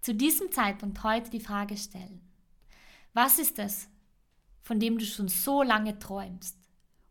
zu 0.00 0.14
diesem 0.14 0.50
Zeitpunkt 0.52 1.02
heute 1.02 1.30
die 1.30 1.40
Frage 1.40 1.76
stellen, 1.76 2.20
was 3.12 3.38
ist 3.38 3.58
es, 3.58 3.88
von 4.62 4.80
dem 4.80 4.98
du 4.98 5.04
schon 5.04 5.28
so 5.28 5.62
lange 5.62 5.98
träumst 5.98 6.56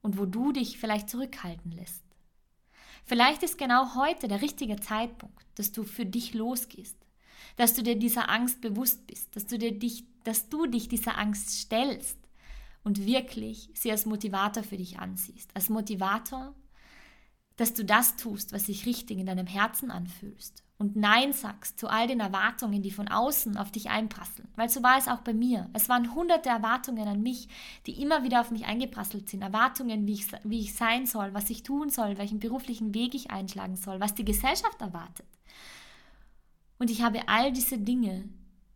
und 0.01 0.17
wo 0.17 0.25
du 0.25 0.51
dich 0.51 0.79
vielleicht 0.79 1.09
zurückhalten 1.09 1.71
lässt? 1.71 2.03
Vielleicht 3.03 3.43
ist 3.43 3.57
genau 3.57 3.95
heute 3.95 4.27
der 4.27 4.41
richtige 4.41 4.77
Zeitpunkt, 4.77 5.45
dass 5.55 5.71
du 5.71 5.83
für 5.83 6.05
dich 6.05 6.33
losgehst, 6.33 6.97
dass 7.55 7.73
du 7.73 7.83
dir 7.83 7.95
dieser 7.97 8.29
Angst 8.29 8.61
bewusst 8.61 9.05
bist, 9.07 9.35
dass 9.35 9.47
du, 9.47 9.57
dir 9.57 9.77
dich, 9.77 10.05
dass 10.23 10.49
du 10.49 10.65
dich 10.65 10.87
dieser 10.87 11.17
Angst 11.17 11.51
stellst 11.51 12.17
und 12.83 13.05
wirklich 13.05 13.69
sie 13.73 13.91
als 13.91 14.05
Motivator 14.05 14.63
für 14.63 14.77
dich 14.77 14.99
ansiehst. 14.99 15.51
Als 15.55 15.69
Motivator 15.69 16.53
dass 17.57 17.73
du 17.73 17.83
das 17.83 18.15
tust, 18.15 18.53
was 18.53 18.67
sich 18.67 18.85
richtig 18.85 19.17
in 19.17 19.25
deinem 19.25 19.47
Herzen 19.47 19.91
anfühlst 19.91 20.63
und 20.77 20.95
Nein 20.95 21.33
sagst 21.33 21.79
zu 21.79 21.87
all 21.87 22.07
den 22.07 22.19
Erwartungen, 22.19 22.83
die 22.83 22.91
von 22.91 23.07
außen 23.07 23.57
auf 23.57 23.71
dich 23.71 23.89
einprasseln. 23.89 24.47
Weil 24.55 24.69
so 24.69 24.83
war 24.83 24.97
es 24.97 25.07
auch 25.07 25.21
bei 25.21 25.33
mir. 25.33 25.69
Es 25.73 25.89
waren 25.89 26.13
hunderte 26.13 26.49
Erwartungen 26.49 27.07
an 27.07 27.23
mich, 27.23 27.47
die 27.87 27.99
immer 27.99 28.23
wieder 28.23 28.41
auf 28.41 28.51
mich 28.51 28.65
eingeprasselt 28.65 29.27
sind. 29.27 29.41
Erwartungen, 29.41 30.05
wie 30.05 30.13
ich, 30.13 30.27
wie 30.43 30.59
ich 30.59 30.75
sein 30.75 31.07
soll, 31.07 31.33
was 31.33 31.49
ich 31.49 31.63
tun 31.63 31.89
soll, 31.89 32.19
welchen 32.19 32.39
beruflichen 32.39 32.93
Weg 32.93 33.15
ich 33.15 33.31
einschlagen 33.31 33.75
soll, 33.75 33.99
was 33.99 34.13
die 34.13 34.25
Gesellschaft 34.25 34.79
erwartet. 34.79 35.25
Und 36.79 36.89
ich 36.89 37.01
habe 37.01 37.27
all 37.27 37.51
diese 37.51 37.77
Dinge, 37.77 38.29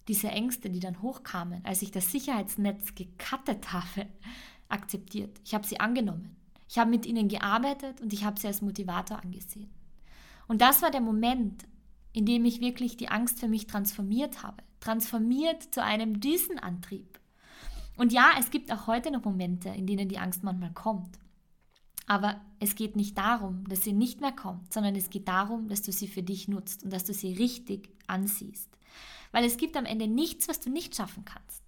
diese 0.08 0.30
Ängste, 0.30 0.70
die 0.70 0.80
dann 0.80 1.02
hochkamen, 1.02 1.64
als 1.64 1.82
ich 1.82 1.92
das 1.92 2.12
Sicherheitsnetz 2.12 2.96
gekattet 2.96 3.74
habe, 3.74 4.08
akzeptiert. 4.70 5.40
Ich 5.46 5.54
habe 5.54 5.68
sie 5.68 5.80
angenommen. 5.80 6.36
Ich 6.68 6.78
habe 6.80 6.90
mit 6.90 7.06
ihnen 7.06 7.28
gearbeitet 7.28 8.02
und 8.02 8.14
ich 8.14 8.24
habe 8.24 8.40
sie 8.40 8.48
als 8.48 8.62
Motivator 8.62 9.22
angesehen. 9.22 9.70
Und 10.48 10.62
das 10.62 10.82
war 10.82 10.90
der 10.90 11.02
Moment, 11.02 11.66
in 12.14 12.26
dem 12.26 12.46
ich 12.46 12.62
wirklich 12.62 12.98
die 12.98 13.10
Angst 13.10 13.40
für 13.40 13.48
mich 13.48 13.68
transformiert 13.68 14.44
habe. 14.44 14.64
Transformiert 14.80 15.74
zu 15.74 15.84
einem 15.84 16.20
diesen 16.20 16.60
Antrieb. 16.60 17.20
Und 17.98 18.12
ja, 18.12 18.32
es 18.40 18.52
gibt 18.52 18.72
auch 18.72 18.88
heute 18.88 19.12
noch 19.12 19.24
Momente, 19.24 19.70
in 19.70 19.86
denen 19.86 20.10
die 20.10 20.18
Angst 20.18 20.44
manchmal 20.44 20.72
kommt. 20.72 21.20
Aber 22.12 22.42
es 22.60 22.76
geht 22.76 22.98
nicht 22.98 23.18
darum, 23.18 23.64
dass 23.70 23.84
sie 23.84 23.94
nicht 23.94 24.20
mehr 24.20 24.34
kommt, 24.34 24.74
sondern 24.74 24.98
es 24.98 25.10
geht 25.10 25.30
darum, 25.30 25.70
dass 25.70 25.82
du 25.82 25.94
sie 25.94 26.10
für 26.10 26.22
dich 26.22 26.50
nutzt 26.50 26.84
und 26.84 26.92
dass 26.92 27.06
du 27.06 27.14
sie 27.14 27.32
richtig 27.32 27.88
ansiehst. 28.06 28.68
Weil 29.32 29.46
es 29.46 29.56
gibt 29.56 29.78
am 29.78 29.86
Ende 29.86 30.10
nichts, 30.10 30.50
was 30.50 30.60
du 30.60 30.70
nicht 30.70 30.94
schaffen 30.94 31.24
kannst. 31.24 31.64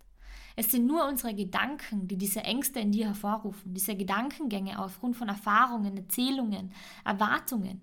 Es 0.58 0.70
sind 0.70 0.86
nur 0.86 1.08
unsere 1.08 1.34
Gedanken, 1.34 2.10
die 2.10 2.18
diese 2.18 2.42
Ängste 2.42 2.82
in 2.82 2.92
dir 2.92 3.06
hervorrufen, 3.06 3.74
diese 3.74 3.96
Gedankengänge 3.96 4.80
aufgrund 4.80 5.16
von 5.16 5.30
Erfahrungen, 5.30 5.96
Erzählungen, 5.96 6.74
Erwartungen, 7.06 7.80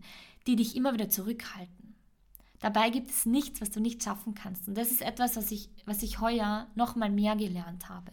die 0.47 0.57
dich 0.57 0.77
immer 0.77 0.93
wieder 0.93 1.09
zurückhalten. 1.09 1.95
Dabei 2.59 2.91
gibt 2.91 3.09
es 3.09 3.25
nichts, 3.25 3.63
was 3.63 3.71
du 3.71 3.81
nicht 3.81 4.05
schaffen 4.05 4.35
kannst. 4.35 4.69
Und 4.69 4.77
das 4.77 4.91
ist 4.91 5.01
etwas, 5.01 5.35
was 5.35 5.51
ich, 5.51 5.71
was 5.87 6.03
ich 6.03 6.21
heuer 6.21 6.67
noch 6.75 6.95
mal 6.95 7.11
mehr 7.11 7.37
gelernt 7.37 7.89
habe. 7.89 8.13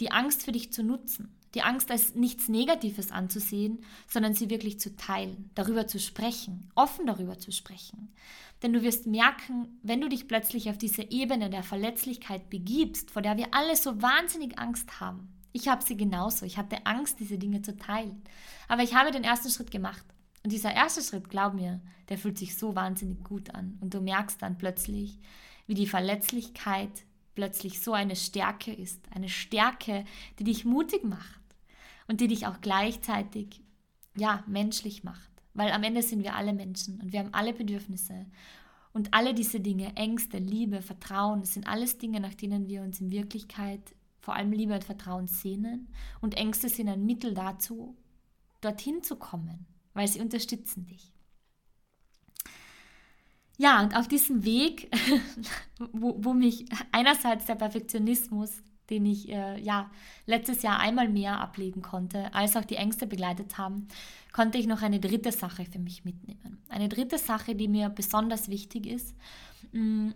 Die 0.00 0.10
Angst 0.10 0.42
für 0.42 0.52
dich 0.52 0.72
zu 0.72 0.82
nutzen. 0.82 1.34
Die 1.54 1.62
Angst 1.62 1.90
als 1.90 2.14
nichts 2.16 2.48
Negatives 2.48 3.12
anzusehen, 3.12 3.84
sondern 4.08 4.34
sie 4.34 4.50
wirklich 4.50 4.80
zu 4.80 4.96
teilen, 4.96 5.50
darüber 5.54 5.86
zu 5.86 6.00
sprechen, 6.00 6.68
offen 6.74 7.06
darüber 7.06 7.38
zu 7.38 7.52
sprechen. 7.52 8.12
Denn 8.62 8.72
du 8.72 8.82
wirst 8.82 9.06
merken, 9.06 9.78
wenn 9.82 10.00
du 10.00 10.08
dich 10.08 10.26
plötzlich 10.26 10.68
auf 10.68 10.78
diese 10.78 11.02
Ebene 11.02 11.50
der 11.50 11.62
Verletzlichkeit 11.62 12.50
begibst, 12.50 13.10
vor 13.10 13.22
der 13.22 13.36
wir 13.36 13.54
alle 13.54 13.76
so 13.76 14.02
wahnsinnig 14.02 14.58
Angst 14.58 15.00
haben. 15.00 15.28
Ich 15.52 15.68
habe 15.68 15.84
sie 15.84 15.96
genauso. 15.96 16.44
Ich 16.44 16.58
hatte 16.58 16.84
Angst, 16.84 17.20
diese 17.20 17.38
Dinge 17.38 17.62
zu 17.62 17.76
teilen. 17.76 18.22
Aber 18.66 18.82
ich 18.82 18.94
habe 18.94 19.12
den 19.12 19.22
ersten 19.22 19.50
Schritt 19.50 19.70
gemacht. 19.70 20.04
Und 20.42 20.50
dieser 20.50 20.74
erste 20.74 21.02
Schritt, 21.02 21.30
glaub 21.30 21.54
mir, 21.54 21.80
der 22.08 22.18
fühlt 22.18 22.38
sich 22.38 22.58
so 22.58 22.74
wahnsinnig 22.74 23.22
gut 23.22 23.54
an. 23.54 23.78
Und 23.80 23.94
du 23.94 24.00
merkst 24.00 24.42
dann 24.42 24.58
plötzlich, 24.58 25.18
wie 25.66 25.74
die 25.74 25.86
Verletzlichkeit 25.86 27.04
plötzlich 27.34 27.80
so 27.80 27.92
eine 27.92 28.16
Stärke 28.16 28.72
ist. 28.72 29.00
Eine 29.14 29.28
Stärke, 29.28 30.04
die 30.38 30.44
dich 30.44 30.64
mutig 30.64 31.04
macht 31.04 31.40
und 32.08 32.20
die 32.20 32.28
dich 32.28 32.46
auch 32.46 32.60
gleichzeitig, 32.60 33.60
ja, 34.16 34.44
menschlich 34.46 35.04
macht. 35.04 35.30
Weil 35.54 35.72
am 35.72 35.82
Ende 35.82 36.02
sind 36.02 36.22
wir 36.22 36.34
alle 36.34 36.52
Menschen 36.52 37.00
und 37.00 37.12
wir 37.12 37.20
haben 37.20 37.34
alle 37.34 37.52
Bedürfnisse. 37.52 38.26
Und 38.92 39.12
alle 39.12 39.34
diese 39.34 39.58
Dinge, 39.58 39.96
Ängste, 39.96 40.38
Liebe, 40.38 40.80
Vertrauen, 40.80 41.40
das 41.40 41.54
sind 41.54 41.66
alles 41.66 41.98
Dinge, 41.98 42.20
nach 42.20 42.34
denen 42.34 42.68
wir 42.68 42.82
uns 42.82 43.00
in 43.00 43.10
Wirklichkeit 43.10 43.94
vor 44.20 44.34
allem 44.34 44.52
Liebe 44.52 44.74
und 44.74 44.84
Vertrauen 44.84 45.26
sehnen. 45.26 45.88
Und 46.20 46.36
Ängste 46.36 46.68
sind 46.68 46.88
ein 46.88 47.04
Mittel 47.04 47.34
dazu, 47.34 47.96
dorthin 48.60 49.02
zu 49.02 49.16
kommen 49.16 49.66
weil 49.94 50.08
sie 50.08 50.20
unterstützen 50.20 50.86
dich. 50.86 51.13
Ja, 53.56 53.82
und 53.82 53.96
auf 53.96 54.08
diesem 54.08 54.44
Weg, 54.44 54.90
wo, 55.92 56.16
wo 56.18 56.32
mich 56.32 56.66
einerseits 56.92 57.46
der 57.46 57.54
Perfektionismus, 57.54 58.50
den 58.90 59.06
ich 59.06 59.28
äh, 59.30 59.58
ja 59.60 59.90
letztes 60.26 60.62
Jahr 60.62 60.80
einmal 60.80 61.08
mehr 61.08 61.40
ablegen 61.40 61.80
konnte, 61.80 62.34
als 62.34 62.56
auch 62.56 62.64
die 62.64 62.76
Ängste 62.76 63.06
begleitet 63.06 63.56
haben, 63.56 63.88
konnte 64.32 64.58
ich 64.58 64.66
noch 64.66 64.82
eine 64.82 65.00
dritte 65.00 65.32
Sache 65.32 65.64
für 65.64 65.78
mich 65.78 66.04
mitnehmen. 66.04 66.62
Eine 66.68 66.88
dritte 66.88 67.18
Sache, 67.18 67.54
die 67.54 67.68
mir 67.68 67.88
besonders 67.88 68.48
wichtig 68.48 68.86
ist, 68.86 69.14
mm, 69.72 70.10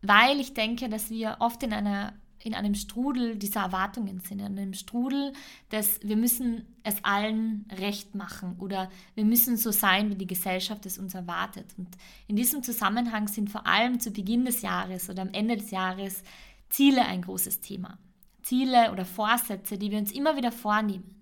weil 0.00 0.38
ich 0.38 0.54
denke, 0.54 0.88
dass 0.88 1.10
wir 1.10 1.36
oft 1.40 1.62
in 1.64 1.72
einer 1.72 2.14
in 2.42 2.54
einem 2.54 2.74
Strudel 2.74 3.36
dieser 3.36 3.60
Erwartungen 3.60 4.20
sind, 4.20 4.40
in 4.40 4.58
einem 4.58 4.74
Strudel, 4.74 5.32
dass 5.70 6.00
wir 6.02 6.16
müssen 6.16 6.64
es 6.82 7.04
allen 7.04 7.66
recht 7.78 8.14
machen 8.14 8.56
oder 8.58 8.90
wir 9.14 9.24
müssen 9.24 9.56
so 9.56 9.70
sein, 9.70 10.10
wie 10.10 10.16
die 10.16 10.26
Gesellschaft 10.26 10.86
es 10.86 10.98
uns 10.98 11.14
erwartet. 11.14 11.66
Und 11.76 11.88
in 12.26 12.36
diesem 12.36 12.62
Zusammenhang 12.62 13.28
sind 13.28 13.50
vor 13.50 13.66
allem 13.66 14.00
zu 14.00 14.10
Beginn 14.10 14.44
des 14.44 14.62
Jahres 14.62 15.10
oder 15.10 15.22
am 15.22 15.32
Ende 15.32 15.56
des 15.56 15.70
Jahres 15.70 16.22
Ziele 16.68 17.04
ein 17.04 17.22
großes 17.22 17.60
Thema. 17.60 17.98
Ziele 18.42 18.92
oder 18.92 19.04
Vorsätze, 19.04 19.78
die 19.78 19.90
wir 19.90 19.98
uns 19.98 20.12
immer 20.12 20.36
wieder 20.36 20.52
vornehmen 20.52 21.18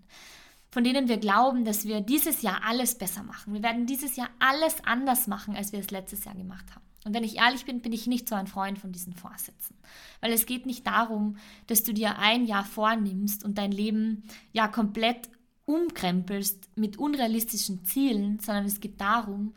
von 0.76 0.84
denen 0.84 1.08
wir 1.08 1.16
glauben, 1.16 1.64
dass 1.64 1.86
wir 1.86 2.02
dieses 2.02 2.42
Jahr 2.42 2.60
alles 2.62 2.96
besser 2.96 3.22
machen. 3.22 3.54
Wir 3.54 3.62
werden 3.62 3.86
dieses 3.86 4.16
Jahr 4.16 4.28
alles 4.38 4.84
anders 4.84 5.26
machen, 5.26 5.56
als 5.56 5.72
wir 5.72 5.80
es 5.80 5.90
letztes 5.90 6.26
Jahr 6.26 6.34
gemacht 6.34 6.66
haben. 6.74 6.84
Und 7.06 7.14
wenn 7.14 7.22
ich 7.22 7.36
ehrlich 7.36 7.64
bin, 7.64 7.82
bin 7.82 7.92
ich 7.92 8.08
nicht 8.08 8.28
so 8.28 8.34
ein 8.34 8.48
Freund 8.48 8.80
von 8.80 8.90
diesen 8.90 9.12
Vorsätzen. 9.12 9.76
Weil 10.20 10.32
es 10.32 10.44
geht 10.44 10.66
nicht 10.66 10.88
darum, 10.88 11.36
dass 11.68 11.84
du 11.84 11.94
dir 11.94 12.18
ein 12.18 12.46
Jahr 12.46 12.64
vornimmst 12.64 13.44
und 13.44 13.58
dein 13.58 13.70
Leben 13.70 14.24
ja 14.52 14.66
komplett 14.66 15.30
umkrempelst 15.66 16.68
mit 16.74 16.98
unrealistischen 16.98 17.84
Zielen, 17.84 18.40
sondern 18.40 18.64
es 18.64 18.80
geht 18.80 19.00
darum, 19.00 19.54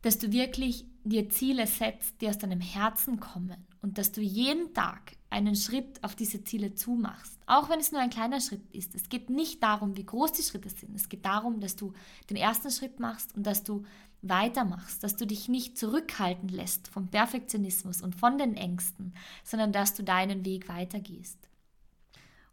dass 0.00 0.16
du 0.16 0.32
wirklich 0.32 0.86
dir 1.04 1.28
Ziele 1.28 1.66
setzt, 1.66 2.22
die 2.22 2.28
aus 2.30 2.38
deinem 2.38 2.62
Herzen 2.62 3.20
kommen 3.20 3.66
und 3.82 3.98
dass 3.98 4.10
du 4.10 4.22
jeden 4.22 4.72
Tag 4.72 5.17
einen 5.30 5.56
Schritt 5.56 6.02
auf 6.02 6.14
diese 6.14 6.42
Ziele 6.44 6.74
zumachst, 6.74 7.38
auch 7.46 7.68
wenn 7.68 7.80
es 7.80 7.92
nur 7.92 8.00
ein 8.00 8.10
kleiner 8.10 8.40
Schritt 8.40 8.62
ist. 8.72 8.94
Es 8.94 9.08
geht 9.08 9.30
nicht 9.30 9.62
darum, 9.62 9.96
wie 9.96 10.06
groß 10.06 10.32
die 10.32 10.42
Schritte 10.42 10.70
sind. 10.70 10.94
Es 10.94 11.08
geht 11.08 11.24
darum, 11.24 11.60
dass 11.60 11.76
du 11.76 11.92
den 12.30 12.36
ersten 12.36 12.70
Schritt 12.70 12.98
machst 12.98 13.34
und 13.36 13.46
dass 13.46 13.62
du 13.62 13.84
weitermachst, 14.22 15.04
dass 15.04 15.16
du 15.16 15.26
dich 15.26 15.48
nicht 15.48 15.78
zurückhalten 15.78 16.48
lässt 16.48 16.88
vom 16.88 17.08
Perfektionismus 17.08 18.02
und 18.02 18.16
von 18.16 18.38
den 18.38 18.56
Ängsten, 18.56 19.14
sondern 19.44 19.72
dass 19.72 19.94
du 19.94 20.02
deinen 20.02 20.44
Weg 20.44 20.68
weitergehst. 20.68 21.38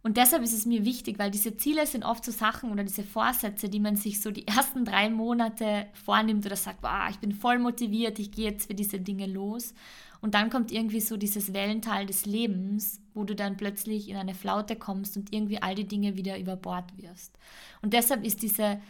Und 0.06 0.18
deshalb 0.18 0.44
ist 0.44 0.52
es 0.52 0.66
mir 0.66 0.84
wichtig, 0.84 1.18
weil 1.18 1.32
diese 1.32 1.56
Ziele 1.56 1.84
sind 1.84 2.04
oft 2.04 2.24
so 2.24 2.30
Sachen 2.30 2.70
oder 2.70 2.84
diese 2.84 3.02
Vorsätze, 3.02 3.68
die 3.68 3.80
man 3.80 3.96
sich 3.96 4.20
so 4.20 4.30
die 4.30 4.46
ersten 4.46 4.84
drei 4.84 5.10
Monate 5.10 5.88
vornimmt 5.94 6.46
oder 6.46 6.54
sagt, 6.54 6.80
boah, 6.80 7.08
ich 7.10 7.18
bin 7.18 7.32
voll 7.32 7.58
motiviert, 7.58 8.20
ich 8.20 8.30
gehe 8.30 8.52
jetzt 8.52 8.68
für 8.68 8.74
diese 8.74 9.00
Dinge 9.00 9.26
los. 9.26 9.74
Und 10.20 10.34
dann 10.34 10.50
kommt 10.50 10.72
irgendwie 10.72 11.00
so 11.00 11.16
dieses 11.16 11.52
Wellental 11.52 12.06
des 12.06 12.26
Lebens, 12.26 13.00
wo 13.14 13.24
du 13.24 13.34
dann 13.34 13.56
plötzlich 13.56 14.08
in 14.08 14.16
eine 14.16 14.34
Flaute 14.34 14.76
kommst 14.76 15.16
und 15.16 15.32
irgendwie 15.32 15.62
all 15.62 15.74
die 15.74 15.86
Dinge 15.86 16.16
wieder 16.16 16.38
über 16.38 16.56
Bord 16.56 16.96
wirfst. 16.96 17.38
Und 17.82 17.92
deshalb 17.92 18.24
ist 18.24 18.42
diese 18.42 18.80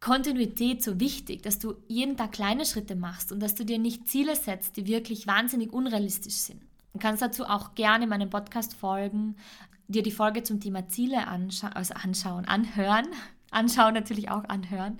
Kontinuität 0.00 0.82
so 0.82 0.98
wichtig, 0.98 1.42
dass 1.42 1.60
du 1.60 1.76
jeden 1.86 2.16
Tag 2.16 2.32
kleine 2.32 2.66
Schritte 2.66 2.96
machst 2.96 3.30
und 3.30 3.40
dass 3.40 3.54
du 3.54 3.64
dir 3.64 3.78
nicht 3.78 4.08
Ziele 4.08 4.34
setzt, 4.34 4.76
die 4.76 4.86
wirklich 4.86 5.28
wahnsinnig 5.28 5.72
unrealistisch 5.72 6.34
sind. 6.34 6.60
Du 6.92 6.98
kannst 6.98 7.22
dazu 7.22 7.44
auch 7.44 7.74
gerne 7.76 8.04
in 8.04 8.10
meinem 8.10 8.28
Podcast 8.28 8.74
folgen, 8.74 9.36
dir 9.86 10.02
die 10.02 10.10
Folge 10.10 10.42
zum 10.42 10.60
Thema 10.60 10.88
Ziele 10.88 11.28
anscha 11.28 11.68
also 11.68 11.94
anschauen, 11.94 12.46
anhören, 12.46 13.06
anschauen 13.52 13.94
natürlich 13.94 14.28
auch 14.30 14.44
anhören, 14.48 14.98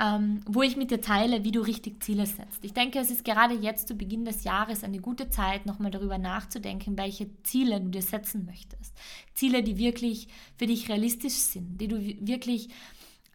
ähm, 0.00 0.40
wo 0.46 0.62
ich 0.62 0.76
mit 0.76 0.90
dir 0.90 1.02
teile, 1.02 1.44
wie 1.44 1.52
du 1.52 1.60
richtig 1.60 2.02
Ziele 2.02 2.24
setzt. 2.24 2.64
Ich 2.64 2.72
denke, 2.72 2.98
es 2.98 3.10
ist 3.10 3.22
gerade 3.22 3.54
jetzt 3.54 3.86
zu 3.86 3.94
Beginn 3.94 4.24
des 4.24 4.44
Jahres 4.44 4.82
eine 4.82 4.98
gute 4.98 5.28
Zeit, 5.28 5.66
nochmal 5.66 5.90
darüber 5.90 6.16
nachzudenken, 6.16 6.96
welche 6.96 7.30
Ziele 7.42 7.80
du 7.80 7.90
dir 7.90 8.02
setzen 8.02 8.46
möchtest. 8.46 8.94
Ziele, 9.34 9.62
die 9.62 9.76
wirklich 9.76 10.28
für 10.56 10.66
dich 10.66 10.88
realistisch 10.88 11.34
sind, 11.34 11.78
die 11.80 11.88
du 11.88 12.00
wirklich 12.00 12.70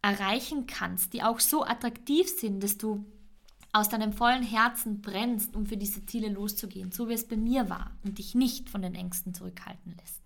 erreichen 0.02 0.66
kannst, 0.66 1.14
die 1.14 1.22
auch 1.22 1.40
so 1.40 1.64
attraktiv 1.64 2.28
sind, 2.28 2.64
dass 2.64 2.80
du 2.80 3.06
aus 3.72 3.90
deinem 3.90 4.14
vollen 4.14 4.44
Herzen 4.44 5.02
brennst, 5.02 5.56
um 5.56 5.68
für 5.68 5.78
diese 5.78 6.06
Ziele 6.06 6.30
loszugehen, 6.30 6.92
so 6.92 7.10
wie 7.10 7.14
es 7.14 7.28
bei 7.28 7.38
mir 7.38 7.70
war 7.70 7.92
und 8.04 8.18
dich 8.18 8.34
nicht 8.34 8.70
von 8.70 8.82
den 8.82 8.96
Ängsten 8.96 9.36
zurückhalten 9.36 9.94
lässt. 10.00 10.25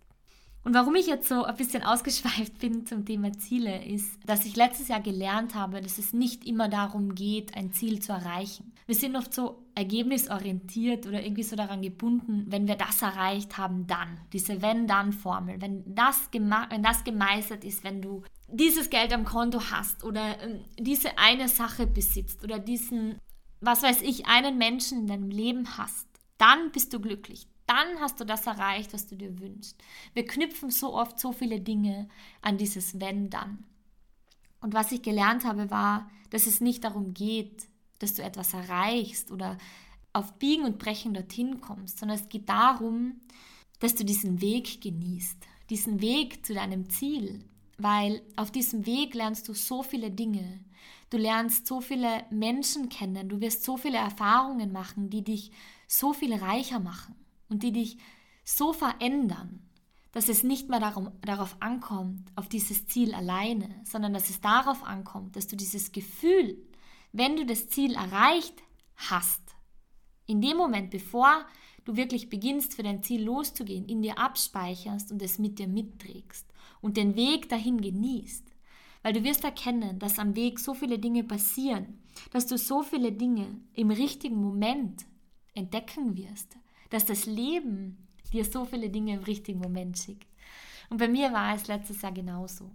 Und 0.64 0.74
warum 0.74 0.96
ich 0.96 1.08
jetzt 1.08 1.28
so 1.28 1.44
ein 1.44 1.56
bisschen 1.56 1.84
ausgeschweift 1.86 2.60
bin 2.60 2.86
zum 2.86 3.06
Thema 3.06 3.32
Ziele, 3.34 3.86
ist, 3.86 4.20
dass 4.26 4.46
ich 4.46 4.56
letztes 4.56 4.88
Jahr 4.88 5.02
gelernt 5.02 5.56
habe, 5.56 5.82
dass 5.82 5.98
es 5.98 6.14
nicht 6.14 6.46
immer 6.46 6.70
darum 6.70 7.16
geht, 7.16 7.56
ein 7.56 7.72
Ziel 7.72 8.00
zu 8.02 8.12
erreichen. 8.12 8.74
Wir 8.86 8.96
sind 8.96 9.16
oft 9.16 9.34
so 9.34 9.64
ergebnisorientiert 9.76 11.06
oder 11.06 11.24
irgendwie 11.24 11.44
so 11.44 11.56
daran 11.56 11.82
gebunden, 11.82 12.46
wenn 12.48 12.68
wir 12.68 12.76
das 12.76 13.02
erreicht 13.02 13.58
haben, 13.58 13.88
dann. 13.88 14.20
Diese 14.34 14.62
Wenn-Dann-Formel. 14.62 15.62
Wenn 15.62 15.84
das, 15.96 16.30
wenn 16.32 16.84
das 16.84 17.04
gemeistert 17.04 17.64
ist, 17.64 17.84
wenn 17.84 18.02
du 18.02 18.24
dieses 18.48 18.90
Geld 18.90 19.14
am 19.14 19.26
Konto 19.26 19.62
hast 19.72 20.04
oder 20.04 20.42
ähm, 20.42 20.62
diese 20.78 21.18
eine 21.18 21.48
Sache 21.48 21.86
besitzt 21.88 22.44
oder 22.44 22.60
diesen, 22.60 23.20
was 23.62 23.84
weiß 23.84 24.02
ich, 24.02 24.26
einen 24.26 24.58
Menschen 24.58 25.02
in 25.02 25.08
deinem 25.08 25.30
Leben 25.30 25.78
hast, 25.78 26.08
dann 26.38 26.72
bist 26.72 26.94
du 26.94 27.00
glücklich. 27.00 27.48
Dann 27.70 28.00
hast 28.00 28.20
du 28.20 28.26
das 28.26 28.48
erreicht, 28.48 28.94
was 28.94 29.06
du 29.06 29.16
dir 29.16 29.38
wünschst. 29.38 29.78
Wir 30.16 30.26
knüpfen 30.26 30.72
so 30.72 30.96
oft 30.96 31.20
so 31.20 31.32
viele 31.32 31.62
Dinge 31.62 32.10
an 32.42 32.58
dieses 32.58 33.00
Wenn 33.00 33.30
dann. 33.30 33.64
Und 34.60 34.74
was 34.74 34.92
ich 34.92 35.04
gelernt 35.04 35.46
habe, 35.46 35.70
war, 35.70 36.10
dass 36.32 36.48
es 36.48 36.62
nicht 36.62 36.84
darum 36.84 37.14
geht, 37.14 37.68
dass 38.00 38.16
du 38.16 38.24
etwas 38.24 38.56
erreichst 38.56 39.30
oder 39.30 39.60
auf 40.14 40.34
Biegen 40.40 40.66
und 40.66 40.80
Brechen 40.80 41.14
dorthin 41.14 41.62
kommst, 41.62 42.00
sondern 42.00 42.18
es 42.18 42.28
geht 42.28 42.50
darum, 42.50 43.22
dass 43.80 43.94
du 43.94 44.04
diesen 44.04 44.42
Weg 44.42 44.82
genießt, 44.82 45.38
diesen 45.70 46.02
Weg 46.02 46.44
zu 46.48 46.56
deinem 46.56 46.90
Ziel, 46.90 47.46
weil 47.78 48.24
auf 48.36 48.50
diesem 48.50 48.88
Weg 48.88 49.14
lernst 49.14 49.48
du 49.48 49.54
so 49.54 49.84
viele 49.84 50.10
Dinge. 50.10 50.60
Du 51.12 51.18
lernst 51.18 51.68
so 51.68 51.82
viele 51.82 52.26
Menschen 52.32 52.90
kennen, 52.90 53.30
du 53.30 53.40
wirst 53.42 53.64
so 53.64 53.78
viele 53.78 54.00
Erfahrungen 54.00 54.72
machen, 54.72 55.12
die 55.12 55.24
dich 55.24 55.52
so 55.88 56.14
viel 56.14 56.34
reicher 56.34 56.80
machen 56.80 57.14
und 57.50 57.64
die 57.64 57.72
dich 57.72 57.98
so 58.44 58.74
verändern, 58.74 59.62
dass 60.12 60.30
es 60.30 60.44
nicht 60.44 60.70
mehr 60.70 60.80
darum, 60.80 61.12
darauf 61.22 61.58
ankommt, 61.60 62.32
auf 62.36 62.50
dieses 62.50 62.88
Ziel 62.88 63.14
alleine, 63.14 63.70
sondern 63.84 64.14
dass 64.14 64.30
es 64.30 64.42
darauf 64.42 64.84
ankommt, 64.84 65.36
dass 65.36 65.48
du 65.48 65.56
dieses 65.56 65.92
Gefühl, 65.92 66.58
wenn 67.12 67.36
du 67.36 67.46
das 67.46 67.70
Ziel 67.70 67.94
erreicht 67.94 68.64
hast, 68.96 69.42
in 70.26 70.42
dem 70.42 70.58
Moment, 70.58 70.92
bevor 70.92 71.46
du 71.86 71.96
wirklich 71.96 72.30
beginnst, 72.30 72.76
für 72.76 72.84
dein 72.84 73.04
Ziel 73.04 73.24
loszugehen, 73.24 73.86
in 73.86 74.02
dir 74.02 74.20
abspeicherst 74.20 75.12
und 75.12 75.22
es 75.22 75.40
mit 75.40 75.60
dir 75.60 75.68
mitträgst 75.68 76.46
und 76.82 76.98
den 76.98 77.16
Weg 77.16 77.50
dahin 77.50 77.82
genießt. 77.82 78.46
Weil 79.02 79.14
du 79.14 79.24
wirst 79.24 79.44
erkennen, 79.44 79.98
dass 79.98 80.20
am 80.20 80.36
Weg 80.36 80.60
so 80.60 80.74
viele 80.74 81.00
Dinge 81.00 81.24
passieren, 81.24 82.00
dass 82.32 82.48
du 82.48 82.58
so 82.58 82.84
viele 82.84 83.12
Dinge 83.12 83.60
im 83.74 83.92
richtigen 83.92 84.42
Moment 84.42 85.06
entdecken 85.56 86.18
wirst, 86.18 86.58
dass 86.90 87.06
das 87.06 87.26
Leben 87.26 88.08
dir 88.34 88.46
so 88.46 88.66
viele 88.66 88.90
Dinge 88.90 89.14
im 89.14 89.24
richtigen 89.24 89.60
Moment 89.60 89.98
schickt. 89.98 90.28
Und 90.90 90.98
bei 90.98 91.08
mir 91.08 91.32
war 91.32 91.56
es 91.56 91.68
letztes 91.68 92.02
Jahr 92.02 92.12
genauso. 92.12 92.72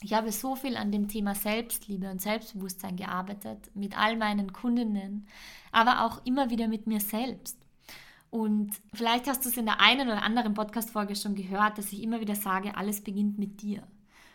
Ich 0.00 0.12
habe 0.14 0.30
so 0.30 0.54
viel 0.54 0.76
an 0.76 0.92
dem 0.92 1.08
Thema 1.08 1.34
Selbstliebe 1.34 2.08
und 2.10 2.22
Selbstbewusstsein 2.22 2.96
gearbeitet, 2.96 3.70
mit 3.74 3.98
all 3.98 4.16
meinen 4.16 4.52
Kundinnen, 4.52 5.26
aber 5.72 6.04
auch 6.04 6.24
immer 6.24 6.50
wieder 6.50 6.68
mit 6.68 6.86
mir 6.86 7.00
selbst. 7.00 7.58
Und 8.30 8.70
vielleicht 8.94 9.26
hast 9.26 9.44
du 9.44 9.48
es 9.48 9.56
in 9.56 9.66
der 9.66 9.80
einen 9.80 10.08
oder 10.08 10.22
anderen 10.22 10.54
Podcast-Folge 10.54 11.16
schon 11.16 11.34
gehört, 11.34 11.78
dass 11.78 11.92
ich 11.92 12.02
immer 12.02 12.20
wieder 12.20 12.36
sage, 12.36 12.76
alles 12.76 13.02
beginnt 13.02 13.38
mit 13.38 13.62
dir. 13.62 13.82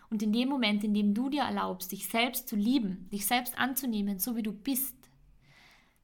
Und 0.10 0.22
in 0.22 0.34
dem 0.34 0.50
Moment, 0.50 0.84
in 0.84 0.94
dem 0.94 1.14
du 1.14 1.30
dir 1.30 1.44
erlaubst, 1.44 1.92
dich 1.92 2.08
selbst 2.08 2.50
zu 2.50 2.56
lieben, 2.56 3.08
dich 3.12 3.26
selbst 3.26 3.58
anzunehmen, 3.58 4.20
so 4.20 4.36
wie 4.36 4.44
du 4.44 4.52
bist, 4.52 4.96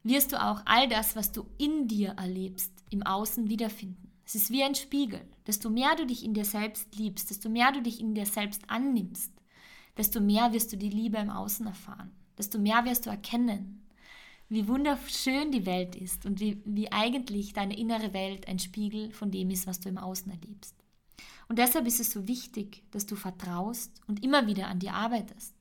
wirst 0.09 0.33
du 0.33 0.43
auch 0.43 0.61
all 0.65 0.87
das, 0.89 1.15
was 1.15 1.31
du 1.31 1.45
in 1.57 1.87
dir 1.87 2.09
erlebst, 2.17 2.71
im 2.89 3.03
Außen 3.03 3.47
wiederfinden. 3.49 4.11
Es 4.25 4.35
ist 4.35 4.51
wie 4.51 4.63
ein 4.63 4.75
Spiegel. 4.75 5.21
Desto 5.47 5.69
mehr 5.69 5.95
du 5.95 6.05
dich 6.05 6.23
in 6.23 6.33
dir 6.33 6.45
selbst 6.45 6.95
liebst, 6.95 7.29
desto 7.29 7.49
mehr 7.49 7.71
du 7.71 7.81
dich 7.81 7.99
in 7.99 8.13
dir 8.13 8.25
selbst 8.25 8.69
annimmst, 8.69 9.31
desto 9.97 10.19
mehr 10.19 10.53
wirst 10.53 10.71
du 10.71 10.77
die 10.77 10.89
Liebe 10.89 11.17
im 11.17 11.29
Außen 11.29 11.65
erfahren. 11.65 12.11
Desto 12.37 12.59
mehr 12.59 12.85
wirst 12.85 13.05
du 13.05 13.09
erkennen, 13.09 13.87
wie 14.47 14.67
wunderschön 14.67 15.51
die 15.51 15.65
Welt 15.65 15.95
ist 15.95 16.25
und 16.25 16.39
wie, 16.39 16.61
wie 16.65 16.91
eigentlich 16.91 17.53
deine 17.53 17.77
innere 17.77 18.13
Welt 18.13 18.47
ein 18.47 18.59
Spiegel 18.59 19.11
von 19.11 19.31
dem 19.31 19.49
ist, 19.49 19.67
was 19.67 19.79
du 19.79 19.89
im 19.89 19.97
Außen 19.97 20.31
erlebst. 20.31 20.75
Und 21.47 21.59
deshalb 21.59 21.87
ist 21.87 21.99
es 21.99 22.11
so 22.11 22.27
wichtig, 22.27 22.83
dass 22.91 23.05
du 23.05 23.15
vertraust 23.15 23.99
und 24.07 24.23
immer 24.23 24.47
wieder 24.47 24.67
an 24.67 24.79
dir 24.79 24.93
arbeitest. 24.93 25.53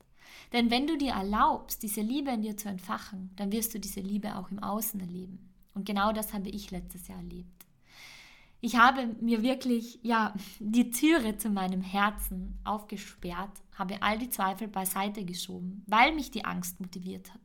Denn 0.53 0.71
wenn 0.71 0.87
du 0.87 0.97
dir 0.97 1.13
erlaubst, 1.13 1.83
diese 1.83 2.01
Liebe 2.01 2.31
in 2.31 2.41
dir 2.41 2.57
zu 2.57 2.69
entfachen, 2.69 3.31
dann 3.35 3.51
wirst 3.51 3.73
du 3.73 3.79
diese 3.79 4.01
Liebe 4.01 4.35
auch 4.35 4.51
im 4.51 4.59
Außen 4.59 4.99
erleben. 4.99 5.49
Und 5.73 5.85
genau 5.85 6.11
das 6.11 6.33
habe 6.33 6.49
ich 6.49 6.71
letztes 6.71 7.07
Jahr 7.07 7.19
erlebt. 7.19 7.65
Ich 8.61 8.75
habe 8.75 9.15
mir 9.21 9.41
wirklich, 9.41 9.99
ja, 10.03 10.33
die 10.59 10.91
Türe 10.91 11.37
zu 11.37 11.49
meinem 11.49 11.81
Herzen 11.81 12.59
aufgesperrt, 12.65 13.61
habe 13.73 14.01
all 14.01 14.17
die 14.17 14.29
Zweifel 14.29 14.67
beiseite 14.67 15.23
geschoben, 15.23 15.83
weil 15.87 16.13
mich 16.13 16.31
die 16.31 16.43
Angst 16.43 16.81
motiviert 16.81 17.33
hat, 17.33 17.41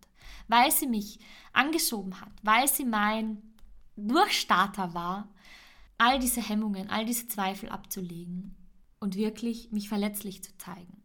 weil 0.48 0.72
sie 0.72 0.88
mich 0.88 1.20
angeschoben 1.52 2.20
hat, 2.20 2.32
weil 2.42 2.66
sie 2.66 2.84
mein 2.84 3.42
Durchstarter 3.96 4.92
war, 4.94 5.28
all 5.98 6.18
diese 6.18 6.42
Hemmungen, 6.42 6.90
all 6.90 7.04
diese 7.04 7.28
Zweifel 7.28 7.68
abzulegen 7.68 8.56
und 8.98 9.14
wirklich 9.14 9.70
mich 9.70 9.88
verletzlich 9.88 10.42
zu 10.42 10.56
zeigen. 10.59 11.03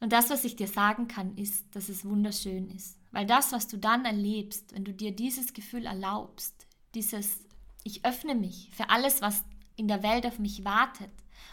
Und 0.00 0.12
das, 0.12 0.30
was 0.30 0.44
ich 0.44 0.56
dir 0.56 0.68
sagen 0.68 1.08
kann, 1.08 1.36
ist, 1.36 1.74
dass 1.74 1.88
es 1.88 2.04
wunderschön 2.04 2.68
ist. 2.70 2.98
Weil 3.12 3.26
das, 3.26 3.52
was 3.52 3.66
du 3.66 3.78
dann 3.78 4.04
erlebst, 4.04 4.74
wenn 4.74 4.84
du 4.84 4.92
dir 4.92 5.10
dieses 5.10 5.52
Gefühl 5.54 5.86
erlaubst, 5.86 6.66
dieses 6.94 7.46
ich 7.86 8.04
öffne 8.04 8.34
mich 8.34 8.70
für 8.72 8.90
alles, 8.90 9.22
was 9.22 9.44
in 9.76 9.86
der 9.86 10.02
Welt 10.02 10.26
auf 10.26 10.40
mich 10.40 10.64
wartet 10.64 11.12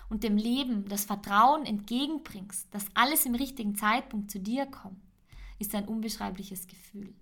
und 0.09 0.23
dem 0.23 0.35
Leben 0.35 0.87
das 0.87 1.05
Vertrauen 1.05 1.65
entgegenbringst, 1.65 2.73
dass 2.73 2.87
alles 2.95 3.27
im 3.27 3.35
richtigen 3.35 3.75
Zeitpunkt 3.75 4.31
zu 4.31 4.39
dir 4.39 4.65
kommt, 4.65 4.99
ist 5.59 5.75
ein 5.75 5.87
unbeschreibliches 5.87 6.65
Gefühl. 6.67 7.13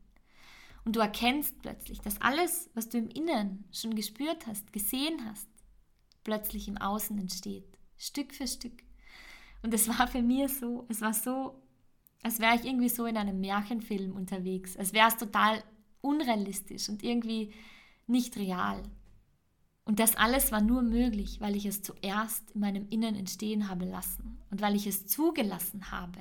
Und 0.86 0.96
du 0.96 1.02
erkennst 1.02 1.62
plötzlich, 1.62 2.00
dass 2.00 2.22
alles, 2.22 2.70
was 2.74 2.88
du 2.88 3.00
im 3.00 3.10
Inneren 3.10 3.66
schon 3.74 3.96
gespürt 3.96 4.48
hast, 4.48 4.72
gesehen 4.72 5.26
hast, 5.26 5.48
plötzlich 6.24 6.70
im 6.70 6.78
Außen 6.78 7.18
entsteht, 7.18 7.78
Stück 7.98 8.34
für 8.34 8.48
Stück. 8.48 8.82
Und 9.62 9.74
es 9.74 9.88
war 9.88 10.08
für 10.08 10.22
mich 10.22 10.54
so, 10.58 10.86
es 10.90 11.02
war 11.02 11.14
so, 11.14 11.62
als 12.24 12.40
wäre 12.40 12.56
ich 12.56 12.66
irgendwie 12.66 12.90
so 12.90 13.06
in 13.06 13.18
einem 13.18 13.40
Märchenfilm 13.40 14.14
unterwegs, 14.14 14.78
als 14.78 14.94
wäre 14.94 15.08
es 15.08 15.18
total 15.18 15.64
unrealistisch 16.02 16.90
und 16.90 17.04
irgendwie 17.04 17.54
nicht 18.08 18.38
real. 18.38 18.84
Und 19.84 20.00
das 20.00 20.16
alles 20.16 20.52
war 20.52 20.62
nur 20.62 20.82
möglich, 20.84 21.40
weil 21.42 21.56
ich 21.56 21.66
es 21.66 21.82
zuerst 21.82 22.52
in 22.52 22.62
meinem 22.62 22.88
Innern 22.90 23.16
entstehen 23.16 23.68
habe 23.68 23.86
lassen. 23.86 24.38
Und 24.50 24.62
weil 24.62 24.76
ich 24.76 24.88
es 24.88 25.08
zugelassen 25.08 25.92
habe, 25.92 26.20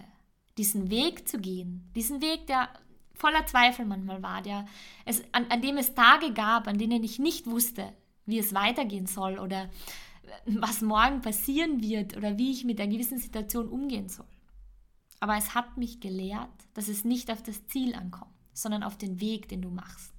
diesen 0.56 0.90
Weg 0.90 1.28
zu 1.28 1.38
gehen, 1.38 1.90
diesen 1.94 2.20
Weg, 2.20 2.46
der 2.46 2.68
voller 3.14 3.46
Zweifel 3.46 3.84
manchmal 3.84 4.22
war, 4.22 4.42
der 4.42 4.66
es, 5.04 5.22
an, 5.32 5.46
an 5.50 5.60
dem 5.60 5.76
es 5.76 5.94
Tage 5.94 6.32
gab, 6.32 6.66
an 6.66 6.78
denen 6.78 7.04
ich 7.04 7.18
nicht 7.18 7.46
wusste, 7.46 7.92
wie 8.24 8.38
es 8.38 8.54
weitergehen 8.54 9.06
soll 9.06 9.38
oder 9.38 9.68
was 10.46 10.80
morgen 10.80 11.20
passieren 11.20 11.82
wird 11.82 12.16
oder 12.16 12.38
wie 12.38 12.52
ich 12.52 12.64
mit 12.64 12.80
einer 12.80 12.92
gewissen 12.92 13.18
Situation 13.18 13.68
umgehen 13.68 14.08
soll. 14.08 14.26
Aber 15.20 15.36
es 15.36 15.54
hat 15.54 15.76
mich 15.76 16.00
gelehrt, 16.00 16.48
dass 16.74 16.88
es 16.88 17.04
nicht 17.04 17.30
auf 17.30 17.42
das 17.42 17.66
Ziel 17.66 17.94
ankommt, 17.94 18.32
sondern 18.52 18.82
auf 18.82 18.96
den 18.96 19.20
Weg, 19.20 19.48
den 19.48 19.62
du 19.62 19.70
machst 19.70 20.14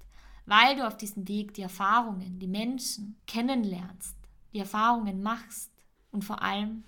weil 0.46 0.76
du 0.76 0.86
auf 0.86 0.96
diesem 0.96 1.28
Weg 1.28 1.54
die 1.54 1.62
Erfahrungen, 1.62 2.38
die 2.38 2.48
Menschen 2.48 3.16
kennenlernst, 3.26 4.16
die 4.52 4.58
Erfahrungen 4.58 5.22
machst 5.22 5.70
und 6.10 6.24
vor 6.24 6.42
allem 6.42 6.84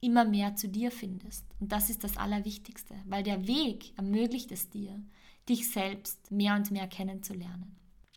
immer 0.00 0.24
mehr 0.24 0.54
zu 0.54 0.68
dir 0.68 0.90
findest. 0.90 1.44
Und 1.58 1.72
das 1.72 1.90
ist 1.90 2.04
das 2.04 2.16
Allerwichtigste, 2.16 2.94
weil 3.06 3.22
der 3.22 3.46
Weg 3.46 3.96
ermöglicht 3.96 4.52
es 4.52 4.70
dir, 4.70 5.02
dich 5.48 5.70
selbst 5.70 6.30
mehr 6.30 6.54
und 6.54 6.70
mehr 6.70 6.86
kennenzulernen, 6.86 7.76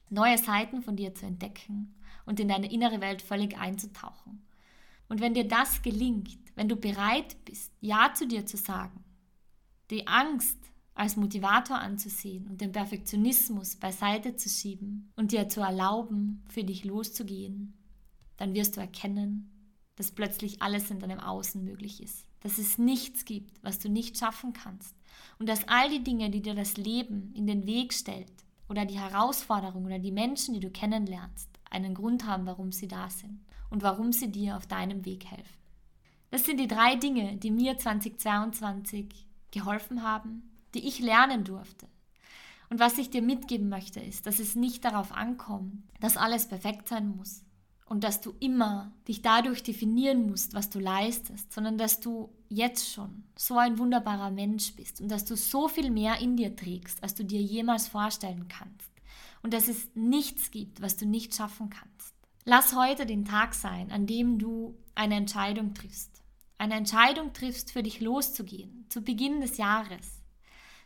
neue 0.09 0.37
Seiten 0.37 0.81
von 0.81 0.95
dir 0.95 1.15
zu 1.15 1.25
entdecken 1.25 1.95
und 2.25 2.39
in 2.39 2.49
deine 2.49 2.71
innere 2.71 3.01
Welt 3.01 3.21
völlig 3.21 3.57
einzutauchen. 3.57 4.45
Und 5.11 5.19
wenn 5.19 5.33
dir 5.33 5.45
das 5.45 5.81
gelingt, 5.81 6.39
wenn 6.55 6.69
du 6.69 6.77
bereit 6.77 7.35
bist, 7.43 7.73
Ja 7.81 8.13
zu 8.13 8.25
dir 8.25 8.45
zu 8.45 8.55
sagen, 8.55 9.03
die 9.89 10.07
Angst 10.07 10.57
als 10.93 11.17
Motivator 11.17 11.79
anzusehen 11.79 12.47
und 12.47 12.61
den 12.61 12.71
Perfektionismus 12.71 13.75
beiseite 13.75 14.37
zu 14.37 14.47
schieben 14.47 15.11
und 15.17 15.33
dir 15.33 15.49
zu 15.49 15.59
erlauben, 15.59 16.45
für 16.47 16.63
dich 16.63 16.85
loszugehen, 16.85 17.73
dann 18.37 18.53
wirst 18.53 18.77
du 18.77 18.79
erkennen, 18.79 19.51
dass 19.97 20.11
plötzlich 20.11 20.61
alles 20.61 20.89
in 20.89 20.99
deinem 20.99 21.19
Außen 21.19 21.61
möglich 21.61 22.01
ist. 22.01 22.25
Dass 22.39 22.57
es 22.57 22.77
nichts 22.77 23.25
gibt, 23.25 23.61
was 23.61 23.79
du 23.79 23.89
nicht 23.89 24.17
schaffen 24.17 24.53
kannst. 24.53 24.95
Und 25.39 25.49
dass 25.49 25.67
all 25.67 25.89
die 25.89 26.05
Dinge, 26.05 26.29
die 26.29 26.41
dir 26.41 26.55
das 26.55 26.77
Leben 26.77 27.33
in 27.35 27.47
den 27.47 27.67
Weg 27.67 27.91
stellt, 27.91 28.31
oder 28.69 28.85
die 28.85 28.97
Herausforderungen 28.97 29.87
oder 29.87 29.99
die 29.99 30.13
Menschen, 30.13 30.53
die 30.53 30.61
du 30.61 30.69
kennenlernst, 30.69 31.49
einen 31.69 31.95
Grund 31.95 32.25
haben, 32.25 32.45
warum 32.45 32.71
sie 32.71 32.87
da 32.87 33.09
sind 33.09 33.41
und 33.71 33.81
warum 33.81 34.13
sie 34.13 34.31
dir 34.31 34.55
auf 34.55 34.67
deinem 34.67 35.03
Weg 35.05 35.25
helfen. 35.25 35.57
Das 36.29 36.45
sind 36.45 36.59
die 36.59 36.67
drei 36.67 36.95
Dinge, 36.95 37.37
die 37.37 37.51
mir 37.51 37.77
2022 37.77 39.07
geholfen 39.49 40.03
haben, 40.03 40.43
die 40.73 40.87
ich 40.87 40.99
lernen 40.99 41.43
durfte. 41.43 41.87
Und 42.69 42.79
was 42.79 42.97
ich 42.97 43.09
dir 43.09 43.21
mitgeben 43.21 43.67
möchte, 43.67 43.99
ist, 43.99 44.25
dass 44.27 44.39
es 44.39 44.55
nicht 44.55 44.85
darauf 44.85 45.11
ankommt, 45.11 45.83
dass 45.99 46.15
alles 46.15 46.47
perfekt 46.47 46.87
sein 46.87 47.17
muss 47.17 47.43
und 47.85 48.05
dass 48.05 48.21
du 48.21 48.33
immer 48.39 48.93
dich 49.09 49.21
dadurch 49.21 49.63
definieren 49.63 50.29
musst, 50.29 50.53
was 50.53 50.69
du 50.69 50.79
leistest, 50.79 51.51
sondern 51.51 51.77
dass 51.77 51.99
du 51.99 52.29
jetzt 52.47 52.93
schon 52.93 53.25
so 53.37 53.57
ein 53.57 53.77
wunderbarer 53.77 54.31
Mensch 54.31 54.73
bist 54.77 55.01
und 55.01 55.09
dass 55.09 55.25
du 55.25 55.35
so 55.35 55.67
viel 55.67 55.91
mehr 55.91 56.19
in 56.19 56.37
dir 56.37 56.55
trägst, 56.55 57.03
als 57.03 57.13
du 57.15 57.25
dir 57.25 57.41
jemals 57.41 57.89
vorstellen 57.89 58.47
kannst. 58.47 58.89
Und 59.43 59.53
dass 59.53 59.67
es 59.67 59.89
nichts 59.93 60.51
gibt, 60.51 60.81
was 60.81 60.95
du 60.95 61.05
nicht 61.05 61.35
schaffen 61.35 61.69
kannst. 61.69 62.15
Lass 62.45 62.75
heute 62.75 63.05
den 63.05 63.25
Tag 63.25 63.53
sein, 63.53 63.91
an 63.91 64.07
dem 64.07 64.39
du 64.39 64.75
eine 64.95 65.15
Entscheidung 65.15 65.73
triffst. 65.73 66.21
Eine 66.57 66.75
Entscheidung 66.75 67.33
triffst, 67.33 67.71
für 67.71 67.83
dich 67.83 68.01
loszugehen, 68.01 68.85
zu 68.89 69.01
Beginn 69.01 69.41
des 69.41 69.57
Jahres 69.57 70.21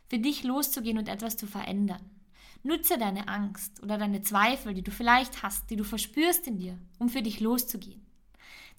für 0.08 0.18
dich 0.18 0.44
loszugehen 0.44 0.98
und 0.98 1.08
etwas 1.08 1.36
zu 1.36 1.46
verändern. 1.46 2.10
Nutze 2.62 2.98
deine 2.98 3.28
Angst 3.28 3.82
oder 3.82 3.98
deine 3.98 4.22
Zweifel, 4.22 4.74
die 4.74 4.82
du 4.82 4.90
vielleicht 4.90 5.42
hast, 5.42 5.70
die 5.70 5.76
du 5.76 5.84
verspürst 5.84 6.46
in 6.46 6.58
dir, 6.58 6.78
um 6.98 7.08
für 7.08 7.22
dich 7.22 7.40
loszugehen. 7.40 8.04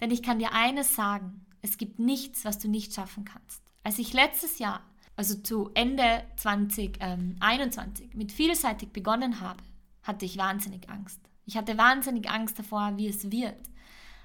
Denn 0.02 0.12
ich 0.12 0.24
kann 0.24 0.40
dir 0.40 0.52
eines 0.52 0.96
sagen, 0.96 1.46
es 1.62 1.78
gibt 1.78 2.00
nichts, 2.00 2.46
was 2.46 2.60
du 2.60 2.70
nicht 2.70 2.94
schaffen 2.94 3.26
kannst. 3.26 3.62
Als 3.84 4.00
ich 4.00 4.14
letztes 4.14 4.60
Jahr 4.60 4.82
also 5.16 5.36
zu 5.36 5.72
Ende 5.74 6.24
2021, 6.36 8.14
mit 8.14 8.32
vielseitig 8.32 8.90
begonnen 8.90 9.42
habe, 9.42 9.64
hatte 10.04 10.26
ich 10.26 10.38
wahnsinnig 10.38 10.90
Angst. 10.90 11.20
Ich 11.48 11.56
hatte 11.56 11.78
wahnsinnig 11.78 12.30
Angst 12.30 12.60
davor, 12.60 12.98
wie 12.98 13.08
es 13.08 13.32
wird, 13.32 13.70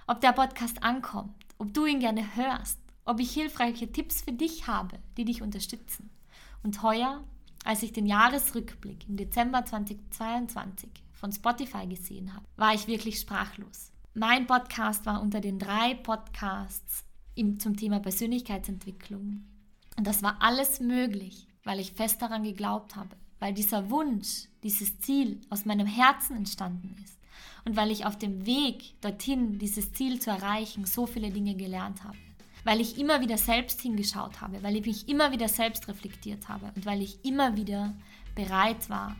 ob 0.09 0.21
der 0.21 0.33
Podcast 0.33 0.83
ankommt, 0.83 1.47
ob 1.57 1.73
du 1.73 1.87
ihn 1.87 2.01
gerne 2.01 2.35
hörst, 2.35 2.81
ob 3.05 3.21
ich 3.21 3.33
hilfreiche 3.33 3.93
Tipps 3.93 4.23
für 4.23 4.33
dich 4.33 4.67
habe, 4.67 4.99
die 5.17 5.25
dich 5.25 5.41
unterstützen. 5.41 6.11
Und 6.65 6.83
heuer, 6.83 7.23
als 7.65 7.85
ich 7.85 7.93
den 7.93 8.07
Jahresrückblick 8.07 9.09
im 9.09 9.17
Dezember 9.17 9.65
2022 9.65 10.91
von 11.13 11.31
Spotify 11.31 11.87
gesehen 11.87 12.35
habe, 12.35 12.45
war 12.57 12.75
ich 12.75 12.89
wirklich 12.89 13.21
sprachlos. 13.21 13.93
Mein 14.15 14.49
Podcast 14.49 15.07
war 15.07 15.23
unter 15.23 15.41
den 15.41 15.61
drei 15.61 15.95
Podcasts 15.95 17.05
zum 17.37 17.77
Thema 17.77 18.01
Persönlichkeitsentwicklung. 18.01 19.45
Und 19.97 20.07
das 20.09 20.25
war 20.25 20.43
alles 20.43 20.81
möglich, 20.81 21.47
weil 21.63 21.79
ich 21.79 21.93
fest 21.93 22.21
daran 22.21 22.43
geglaubt 22.43 22.97
habe, 22.97 23.15
weil 23.43 23.55
dieser 23.55 23.91
Wunsch, 23.91 24.45
dieses 24.63 25.01
Ziel 25.01 25.41
aus 25.51 25.65
meinem 25.65 25.89
Herzen 25.89 26.37
entstanden 26.37 26.95
ist 27.03 27.19
und 27.65 27.75
weil 27.75 27.91
ich 27.91 28.07
auf 28.07 28.17
dem 28.17 28.47
Weg 28.47 28.95
dorthin, 29.01 29.59
dieses 29.59 29.93
Ziel 29.93 30.21
zu 30.21 30.31
erreichen, 30.31 30.85
so 30.87 31.07
viele 31.09 31.29
Dinge 31.29 31.57
gelernt 31.57 32.05
habe. 32.05 32.17
Weil 32.63 32.81
ich 32.81 32.99
immer 32.99 33.21
wieder 33.21 33.37
selbst 33.37 33.81
hingeschaut 33.81 34.41
habe, 34.41 34.63
weil 34.63 34.77
ich 34.77 34.87
mich 34.87 35.09
immer 35.09 35.33
wieder 35.33 35.49
selbst 35.49 35.89
reflektiert 35.89 36.49
habe 36.49 36.71
und 36.77 36.87
weil 36.87 37.03
ich 37.03 37.25
immer 37.25 37.57
wieder 37.57 37.93
bereit 38.37 38.89
war, 38.89 39.17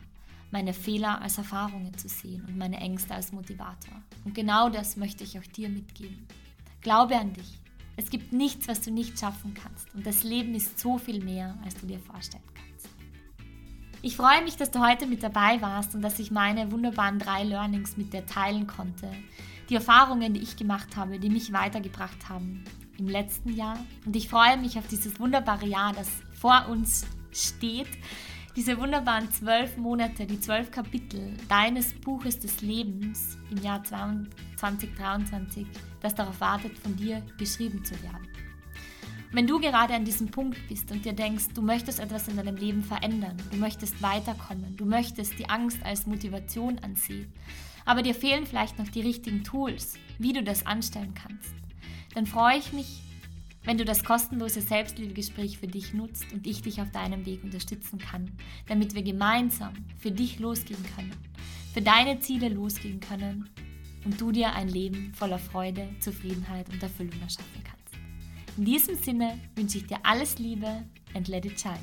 meine 0.51 0.73
Fehler 0.73 1.21
als 1.21 1.37
Erfahrungen 1.37 1.97
zu 1.97 2.07
sehen 2.07 2.45
und 2.47 2.57
meine 2.57 2.77
Ängste 2.77 3.15
als 3.15 3.33
Motivator. 3.33 4.01
Und 4.23 4.33
genau 4.33 4.69
das 4.69 4.95
möchte 4.95 5.25
ich 5.25 5.37
auch 5.37 5.47
dir 5.47 5.67
mitgeben. 5.67 6.25
Glaube 6.79 7.17
an 7.17 7.33
dich. 7.33 7.59
Es 7.97 8.09
gibt 8.09 8.31
nichts, 8.31 8.69
was 8.69 8.79
du 8.79 8.89
nicht 8.89 9.19
schaffen 9.19 9.53
kannst. 9.53 9.93
Und 9.93 10.07
das 10.07 10.23
Leben 10.23 10.55
ist 10.55 10.79
so 10.79 10.97
viel 10.97 11.21
mehr, 11.21 11.57
als 11.65 11.75
du 11.75 11.87
dir 11.87 11.99
vorstellen 11.99 12.41
kannst. 12.53 12.72
Ich 14.05 14.17
freue 14.17 14.43
mich, 14.43 14.57
dass 14.57 14.69
du 14.69 14.85
heute 14.85 15.07
mit 15.07 15.23
dabei 15.23 15.61
warst 15.61 15.95
und 15.95 16.01
dass 16.01 16.19
ich 16.19 16.29
meine 16.29 16.73
wunderbaren 16.73 17.19
drei 17.19 17.43
Learnings 17.43 17.95
mit 17.95 18.11
dir 18.11 18.25
teilen 18.25 18.67
konnte. 18.67 19.09
Die 19.69 19.75
Erfahrungen, 19.75 20.33
die 20.33 20.41
ich 20.41 20.57
gemacht 20.57 20.97
habe, 20.97 21.19
die 21.19 21.29
mich 21.29 21.53
weitergebracht 21.53 22.27
haben 22.27 22.65
im 22.97 23.07
letzten 23.07 23.55
Jahr. 23.55 23.79
Und 24.05 24.13
ich 24.13 24.27
freue 24.27 24.57
mich 24.57 24.77
auf 24.77 24.85
dieses 24.87 25.21
wunderbare 25.21 25.65
Jahr, 25.65 25.93
das 25.93 26.09
vor 26.33 26.65
uns 26.69 27.07
steht. 27.31 27.87
Diese 28.57 28.77
wunderbaren 28.77 29.31
zwölf 29.31 29.77
Monate, 29.77 30.25
die 30.25 30.41
zwölf 30.41 30.69
Kapitel 30.69 31.37
deines 31.47 31.93
Buches 31.93 32.37
des 32.37 32.59
Lebens 32.59 33.37
im 33.51 33.63
Jahr 33.63 33.85
2023, 33.85 35.65
das 36.01 36.13
darauf 36.13 36.41
wartet, 36.41 36.77
von 36.77 36.93
dir 36.97 37.23
geschrieben 37.37 37.85
zu 37.85 37.93
werden. 38.03 38.32
Wenn 39.33 39.47
du 39.47 39.59
gerade 39.59 39.95
an 39.95 40.05
diesem 40.05 40.27
Punkt 40.27 40.59
bist 40.69 40.91
und 40.91 41.05
dir 41.05 41.13
denkst, 41.13 41.45
du 41.55 41.63
möchtest 41.63 41.99
etwas 41.99 42.27
in 42.27 42.37
deinem 42.37 42.55
Leben 42.55 42.83
verändern, 42.83 43.35
du 43.49 43.57
möchtest 43.57 43.99
weiterkommen, 43.99 44.77
du 44.77 44.85
möchtest 44.85 45.39
die 45.39 45.49
Angst 45.49 45.83
als 45.83 46.05
Motivation 46.05 46.77
ansehen, 46.83 47.33
aber 47.83 48.03
dir 48.03 48.13
fehlen 48.13 48.45
vielleicht 48.45 48.77
noch 48.77 48.89
die 48.89 49.01
richtigen 49.01 49.43
Tools, 49.43 49.95
wie 50.19 50.33
du 50.33 50.43
das 50.43 50.67
anstellen 50.67 51.15
kannst, 51.15 51.51
dann 52.13 52.27
freue 52.27 52.59
ich 52.59 52.73
mich, 52.73 53.01
wenn 53.63 53.79
du 53.79 53.85
das 53.85 54.03
kostenlose 54.03 54.61
Selbstliebegespräch 54.61 55.57
für 55.57 55.67
dich 55.67 55.95
nutzt 55.95 56.31
und 56.31 56.45
ich 56.45 56.61
dich 56.61 56.79
auf 56.79 56.91
deinem 56.91 57.25
Weg 57.25 57.43
unterstützen 57.43 57.97
kann, 57.97 58.29
damit 58.67 58.93
wir 58.93 59.01
gemeinsam 59.01 59.73
für 59.97 60.11
dich 60.11 60.37
losgehen 60.37 60.85
können, 60.95 61.15
für 61.73 61.81
deine 61.81 62.19
Ziele 62.19 62.49
losgehen 62.49 62.99
können 62.99 63.49
und 64.05 64.21
du 64.21 64.31
dir 64.31 64.53
ein 64.53 64.67
Leben 64.67 65.11
voller 65.15 65.39
Freude, 65.39 65.89
Zufriedenheit 65.99 66.69
und 66.69 66.83
Erfüllung 66.83 67.19
erschaffen 67.19 67.63
kannst. 67.63 67.82
In 68.55 68.65
diesem 68.65 68.95
Sinne 68.95 69.39
wünsche 69.55 69.79
ich 69.79 69.87
dir 69.87 69.97
alles 70.03 70.37
Liebe 70.37 70.83
and 71.15 71.27
let 71.27 71.45
it 71.45 71.59
shine. 71.59 71.79